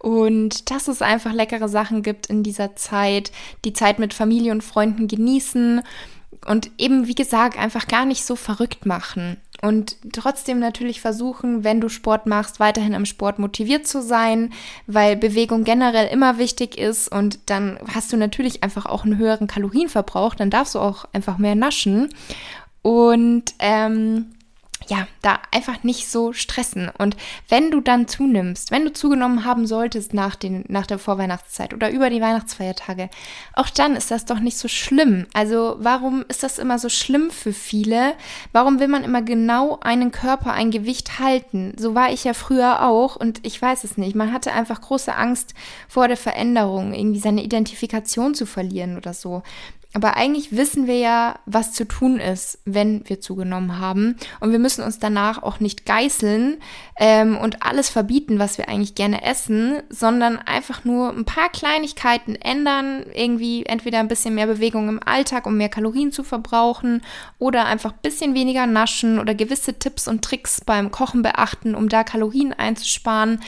und 0.04 0.70
dass 0.70 0.86
es 0.88 1.00
einfach 1.00 1.32
leckere 1.32 1.66
Sachen 1.66 2.02
gibt 2.02 2.26
in 2.26 2.42
dieser 2.42 2.76
Zeit, 2.76 3.32
die 3.64 3.72
Zeit 3.72 3.98
mit 3.98 4.12
Familie 4.12 4.52
und 4.52 4.62
Freunden 4.62 5.08
genießen 5.08 5.80
und 6.46 6.70
eben, 6.76 7.06
wie 7.06 7.14
gesagt, 7.14 7.58
einfach 7.58 7.88
gar 7.88 8.04
nicht 8.04 8.22
so 8.26 8.36
verrückt 8.36 8.84
machen. 8.84 9.38
Und 9.62 9.96
trotzdem 10.12 10.58
natürlich 10.58 11.00
versuchen, 11.00 11.64
wenn 11.64 11.80
du 11.80 11.88
Sport 11.88 12.26
machst, 12.26 12.60
weiterhin 12.60 12.94
am 12.94 13.06
Sport 13.06 13.38
motiviert 13.38 13.86
zu 13.86 14.02
sein, 14.02 14.52
weil 14.86 15.16
Bewegung 15.16 15.64
generell 15.64 16.08
immer 16.08 16.36
wichtig 16.36 16.76
ist 16.76 17.08
und 17.08 17.38
dann 17.46 17.78
hast 17.90 18.12
du 18.12 18.18
natürlich 18.18 18.62
einfach 18.62 18.84
auch 18.84 19.04
einen 19.04 19.16
höheren 19.16 19.46
Kalorienverbrauch, 19.46 20.34
dann 20.34 20.50
darfst 20.50 20.74
du 20.74 20.80
auch 20.80 21.06
einfach 21.14 21.38
mehr 21.38 21.54
naschen. 21.54 22.10
Und 22.82 23.54
ähm, 23.58 24.34
ja, 24.88 25.06
da 25.22 25.38
einfach 25.50 25.82
nicht 25.82 26.08
so 26.08 26.32
stressen. 26.32 26.90
Und 26.98 27.16
wenn 27.48 27.70
du 27.70 27.80
dann 27.80 28.08
zunimmst, 28.08 28.70
wenn 28.70 28.84
du 28.84 28.92
zugenommen 28.92 29.44
haben 29.44 29.66
solltest 29.66 30.14
nach, 30.14 30.36
den, 30.36 30.64
nach 30.68 30.86
der 30.86 30.98
Vorweihnachtszeit 30.98 31.74
oder 31.74 31.90
über 31.90 32.10
die 32.10 32.20
Weihnachtsfeiertage, 32.20 33.08
auch 33.54 33.70
dann 33.70 33.96
ist 33.96 34.10
das 34.10 34.24
doch 34.24 34.40
nicht 34.40 34.58
so 34.58 34.68
schlimm. 34.68 35.26
Also 35.32 35.76
warum 35.78 36.24
ist 36.28 36.42
das 36.42 36.58
immer 36.58 36.78
so 36.78 36.88
schlimm 36.88 37.30
für 37.30 37.52
viele? 37.52 38.14
Warum 38.52 38.80
will 38.80 38.88
man 38.88 39.04
immer 39.04 39.22
genau 39.22 39.78
einen 39.80 40.12
Körper, 40.12 40.52
ein 40.52 40.70
Gewicht 40.70 41.18
halten? 41.18 41.74
So 41.78 41.94
war 41.94 42.10
ich 42.12 42.24
ja 42.24 42.34
früher 42.34 42.82
auch 42.82 43.16
und 43.16 43.44
ich 43.46 43.60
weiß 43.60 43.84
es 43.84 43.96
nicht. 43.96 44.14
Man 44.14 44.32
hatte 44.32 44.52
einfach 44.52 44.80
große 44.80 45.14
Angst 45.14 45.54
vor 45.88 46.08
der 46.08 46.16
Veränderung, 46.16 46.92
irgendwie 46.94 47.20
seine 47.20 47.42
Identifikation 47.42 48.34
zu 48.34 48.46
verlieren 48.46 48.96
oder 48.96 49.14
so. 49.14 49.42
Aber 49.96 50.16
eigentlich 50.16 50.50
wissen 50.50 50.88
wir 50.88 50.98
ja, 50.98 51.38
was 51.46 51.72
zu 51.72 51.86
tun 51.86 52.18
ist, 52.18 52.58
wenn 52.64 53.08
wir 53.08 53.20
zugenommen 53.20 53.78
haben. 53.78 54.16
Und 54.40 54.50
wir 54.50 54.58
müssen 54.58 54.82
uns 54.82 54.98
danach 54.98 55.40
auch 55.40 55.60
nicht 55.60 55.86
geißeln 55.86 56.56
ähm, 56.98 57.38
und 57.38 57.62
alles 57.62 57.90
verbieten, 57.90 58.40
was 58.40 58.58
wir 58.58 58.68
eigentlich 58.68 58.96
gerne 58.96 59.22
essen, 59.22 59.82
sondern 59.90 60.38
einfach 60.38 60.84
nur 60.84 61.10
ein 61.10 61.24
paar 61.24 61.48
Kleinigkeiten 61.48 62.34
ändern. 62.34 63.06
Irgendwie 63.14 63.66
entweder 63.66 64.00
ein 64.00 64.08
bisschen 64.08 64.34
mehr 64.34 64.48
Bewegung 64.48 64.88
im 64.88 65.00
Alltag, 65.04 65.46
um 65.46 65.56
mehr 65.56 65.68
Kalorien 65.68 66.10
zu 66.10 66.24
verbrauchen, 66.24 67.00
oder 67.38 67.64
einfach 67.66 67.92
ein 67.92 68.02
bisschen 68.02 68.34
weniger 68.34 68.66
naschen 68.66 69.20
oder 69.20 69.34
gewisse 69.36 69.78
Tipps 69.78 70.08
und 70.08 70.22
Tricks 70.22 70.60
beim 70.60 70.90
Kochen 70.90 71.22
beachten, 71.22 71.76
um 71.76 71.88
da 71.88 72.02
Kalorien 72.02 72.52
einzusparen 72.52 73.40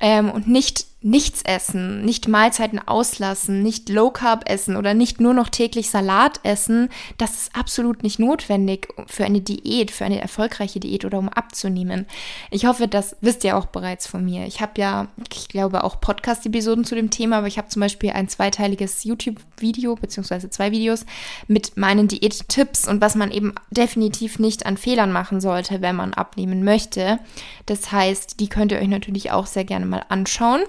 ähm, 0.00 0.30
und 0.30 0.48
nicht 0.48 0.87
nichts 1.08 1.42
essen, 1.42 2.04
nicht 2.04 2.28
Mahlzeiten 2.28 2.78
auslassen, 2.78 3.62
nicht 3.62 3.88
Low 3.88 4.10
Carb 4.10 4.48
essen 4.48 4.76
oder 4.76 4.94
nicht 4.94 5.20
nur 5.20 5.32
noch 5.32 5.48
täglich 5.48 5.90
Salat 5.90 6.40
essen, 6.42 6.90
das 7.16 7.34
ist 7.34 7.56
absolut 7.56 8.02
nicht 8.02 8.18
notwendig 8.18 8.88
für 9.06 9.24
eine 9.24 9.40
Diät, 9.40 9.90
für 9.90 10.04
eine 10.04 10.20
erfolgreiche 10.20 10.80
Diät 10.80 11.04
oder 11.04 11.18
um 11.18 11.28
abzunehmen. 11.28 12.06
Ich 12.50 12.66
hoffe, 12.66 12.88
das 12.88 13.16
wisst 13.20 13.44
ihr 13.44 13.56
auch 13.56 13.66
bereits 13.66 14.06
von 14.06 14.24
mir. 14.24 14.46
Ich 14.46 14.60
habe 14.60 14.72
ja, 14.80 15.08
ich 15.32 15.48
glaube, 15.48 15.84
auch 15.84 16.00
Podcast-Episoden 16.00 16.84
zu 16.84 16.94
dem 16.94 17.10
Thema, 17.10 17.38
aber 17.38 17.46
ich 17.46 17.58
habe 17.58 17.68
zum 17.68 17.80
Beispiel 17.80 18.10
ein 18.10 18.28
zweiteiliges 18.28 19.04
YouTube-Video 19.04 19.94
beziehungsweise 19.96 20.50
zwei 20.50 20.72
Videos 20.72 21.06
mit 21.46 21.76
meinen 21.76 22.08
Diät-Tipps 22.08 22.86
und 22.86 23.00
was 23.00 23.14
man 23.14 23.30
eben 23.30 23.54
definitiv 23.70 24.38
nicht 24.38 24.66
an 24.66 24.76
Fehlern 24.76 25.12
machen 25.12 25.40
sollte, 25.40 25.80
wenn 25.80 25.96
man 25.96 26.12
abnehmen 26.12 26.64
möchte. 26.64 27.18
Das 27.66 27.92
heißt, 27.92 28.40
die 28.40 28.48
könnt 28.48 28.72
ihr 28.72 28.78
euch 28.78 28.88
natürlich 28.88 29.30
auch 29.30 29.46
sehr 29.46 29.64
gerne 29.64 29.86
mal 29.86 30.04
anschauen. 30.08 30.60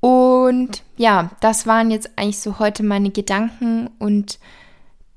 Und 0.00 0.82
ja, 0.96 1.30
das 1.40 1.66
waren 1.66 1.90
jetzt 1.90 2.10
eigentlich 2.16 2.38
so 2.38 2.58
heute 2.58 2.82
meine 2.82 3.10
Gedanken 3.10 3.90
und 3.98 4.38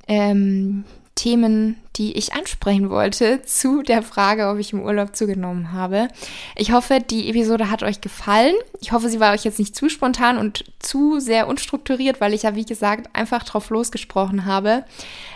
ähm, 0.07 0.83
Themen, 1.15 1.77
die 1.97 2.13
ich 2.13 2.33
ansprechen 2.33 2.89
wollte 2.89 3.41
zu 3.41 3.81
der 3.81 4.01
Frage, 4.01 4.47
ob 4.47 4.57
ich 4.57 4.71
im 4.71 4.81
Urlaub 4.81 5.15
zugenommen 5.15 5.73
habe. 5.73 6.07
Ich 6.55 6.71
hoffe, 6.71 6.99
die 6.99 7.29
Episode 7.29 7.69
hat 7.69 7.83
euch 7.83 7.99
gefallen. 7.99 8.55
Ich 8.79 8.91
hoffe, 8.91 9.09
sie 9.09 9.19
war 9.19 9.33
euch 9.33 9.43
jetzt 9.43 9.59
nicht 9.59 9.75
zu 9.75 9.89
spontan 9.89 10.37
und 10.37 10.63
zu 10.79 11.19
sehr 11.19 11.47
unstrukturiert, 11.47 12.21
weil 12.21 12.33
ich 12.33 12.43
ja, 12.43 12.55
wie 12.55 12.65
gesagt, 12.65 13.09
einfach 13.13 13.43
drauf 13.43 13.69
losgesprochen 13.69 14.45
habe, 14.45 14.85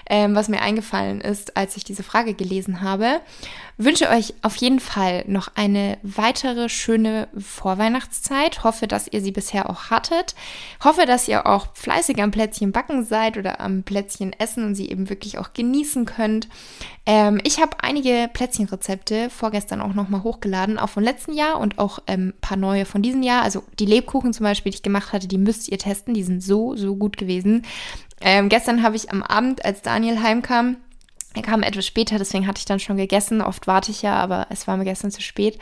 ähm, 0.10 0.36
was 0.36 0.48
mir 0.48 0.62
eingefallen 0.62 1.20
ist, 1.20 1.58
als 1.58 1.76
ich 1.76 1.84
diese 1.84 2.04
Frage 2.04 2.34
gelesen 2.34 2.82
habe. 2.82 3.20
Wünsche 3.78 4.10
euch 4.10 4.34
auf 4.42 4.56
jeden 4.56 4.80
Fall 4.80 5.26
noch 5.28 5.50
eine 5.56 5.98
weitere 6.02 6.70
schöne 6.70 7.28
Vorweihnachtszeit. 7.38 8.64
Hoffe, 8.64 8.88
dass 8.88 9.10
ihr 9.10 9.20
sie 9.20 9.34
bisher 9.34 9.70
auch 9.70 9.90
hattet. 9.90 10.34
Hoffe, 10.82 11.06
dass 11.06 11.28
ihr 11.28 11.46
auch 11.46 11.68
fleißig 11.74 12.22
am 12.22 12.32
Plätzchen 12.32 12.72
backen 12.72 13.04
seid 13.04 13.38
oder 13.38 13.60
am 13.60 13.84
Plätzchen 13.84 14.32
essen 14.32 14.64
und 14.64 14.76
sie 14.76 14.90
eben 14.90 15.10
wirklich 15.10 15.38
auch 15.40 15.52
genießen 15.52 16.06
könnt. 16.06 16.45
Ähm, 17.06 17.40
ich 17.44 17.62
habe 17.62 17.78
einige 17.82 18.30
Plätzchenrezepte 18.34 19.30
vorgestern 19.30 19.82
auch 19.82 19.94
nochmal 19.94 20.24
hochgeladen, 20.24 20.80
auch 20.80 20.90
vom 20.90 21.04
letzten 21.04 21.34
Jahr 21.34 21.60
und 21.60 21.78
auch 21.78 22.00
ein 22.08 22.20
ähm, 22.20 22.34
paar 22.42 22.58
neue 22.58 22.86
von 22.86 23.02
diesem 23.02 23.24
Jahr. 23.24 23.44
Also 23.44 23.64
die 23.80 23.86
Lebkuchen 23.86 24.34
zum 24.34 24.44
Beispiel, 24.44 24.72
die 24.72 24.78
ich 24.78 24.84
gemacht 24.84 25.14
hatte, 25.14 25.28
die 25.28 25.38
müsst 25.38 25.70
ihr 25.70 25.78
testen. 25.78 26.14
Die 26.14 26.24
sind 26.24 26.42
so, 26.42 26.76
so 26.76 26.96
gut 26.96 27.18
gewesen. 27.18 27.64
Ähm, 28.22 28.50
gestern 28.50 28.82
habe 28.82 28.96
ich 28.96 29.12
am 29.12 29.22
Abend, 29.22 29.64
als 29.66 29.82
Daniel 29.82 30.22
heimkam, 30.22 30.78
er 31.36 31.42
kam 31.42 31.64
etwas 31.64 31.86
später, 31.86 32.18
deswegen 32.18 32.48
hatte 32.48 32.60
ich 32.60 32.66
dann 32.66 32.80
schon 32.80 32.98
gegessen. 32.98 33.42
Oft 33.42 33.68
warte 33.68 33.92
ich 33.92 34.02
ja, 34.02 34.16
aber 34.16 34.48
es 34.50 34.68
war 34.68 34.78
mir 34.78 34.86
gestern 34.86 35.12
zu 35.12 35.22
spät. 35.22 35.60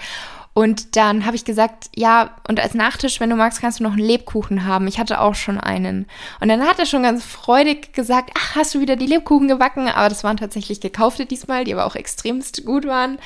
Und 0.53 0.95
dann 0.95 1.25
habe 1.25 1.35
ich 1.35 1.45
gesagt, 1.45 1.89
ja, 1.95 2.35
und 2.47 2.59
als 2.59 2.75
Nachtisch, 2.75 3.19
wenn 3.19 3.31
du 3.31 3.35
magst, 3.35 3.59
kannst 3.59 3.79
du 3.79 3.83
noch 3.83 3.93
einen 3.93 4.05
Lebkuchen 4.05 4.65
haben. 4.65 4.87
Ich 4.87 4.99
hatte 4.99 5.19
auch 5.19 5.33
schon 5.33 5.59
einen. 5.59 6.05
Und 6.39 6.47
dann 6.47 6.61
hat 6.61 6.77
er 6.77 6.85
schon 6.85 7.01
ganz 7.01 7.25
freudig 7.25 7.93
gesagt, 7.93 8.31
ach, 8.37 8.55
hast 8.55 8.75
du 8.75 8.79
wieder 8.79 8.95
die 8.95 9.07
Lebkuchen 9.07 9.47
gebacken? 9.47 9.87
Aber 9.87 10.09
das 10.09 10.23
waren 10.23 10.37
tatsächlich 10.37 10.79
gekaufte 10.79 11.25
diesmal, 11.25 11.63
die 11.63 11.73
aber 11.73 11.85
auch 11.85 11.95
extremst 11.95 12.65
gut 12.65 12.85
waren. 12.85 13.17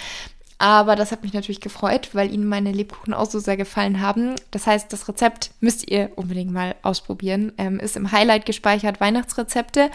Aber 0.60 0.96
das 0.96 1.12
hat 1.12 1.22
mich 1.22 1.34
natürlich 1.34 1.62
gefreut, 1.62 2.10
weil 2.14 2.34
Ihnen 2.34 2.48
meine 2.48 2.72
Lebkuchen 2.72 3.14
auch 3.14 3.30
so 3.30 3.38
sehr 3.38 3.58
gefallen 3.58 4.02
haben. 4.02 4.36
Das 4.50 4.66
heißt, 4.66 4.92
das 4.92 5.08
Rezept 5.08 5.52
müsst 5.60 5.88
ihr 5.90 6.12
unbedingt 6.16 6.52
mal 6.52 6.76
ausprobieren. 6.82 7.52
Ähm, 7.58 7.80
ist 7.80 7.96
im 7.96 8.12
Highlight 8.12 8.48
gespeichert, 8.48 9.00
Weihnachtsrezepte. 9.00 9.92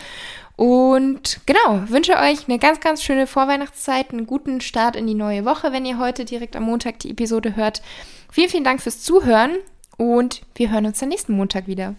Und 0.54 1.40
genau, 1.46 1.82
wünsche 1.88 2.16
euch 2.16 2.46
eine 2.46 2.58
ganz, 2.58 2.78
ganz 2.78 3.02
schöne 3.02 3.26
Vorweihnachtszeit, 3.26 4.12
einen 4.12 4.26
guten 4.26 4.60
Start 4.60 4.94
in 4.94 5.06
die 5.06 5.14
neue 5.14 5.44
Woche, 5.44 5.72
wenn 5.72 5.84
ihr 5.84 5.98
heute 5.98 6.24
direkt 6.24 6.54
am 6.54 6.64
Montag 6.64 7.00
die 7.00 7.10
Episode 7.10 7.56
hört. 7.56 7.82
Vielen, 8.30 8.50
vielen 8.50 8.64
Dank 8.64 8.80
fürs 8.80 9.02
Zuhören 9.02 9.56
und 9.96 10.42
wir 10.54 10.70
hören 10.70 10.86
uns 10.86 11.00
dann 11.00 11.08
nächsten 11.08 11.34
Montag 11.34 11.66
wieder. 11.66 11.94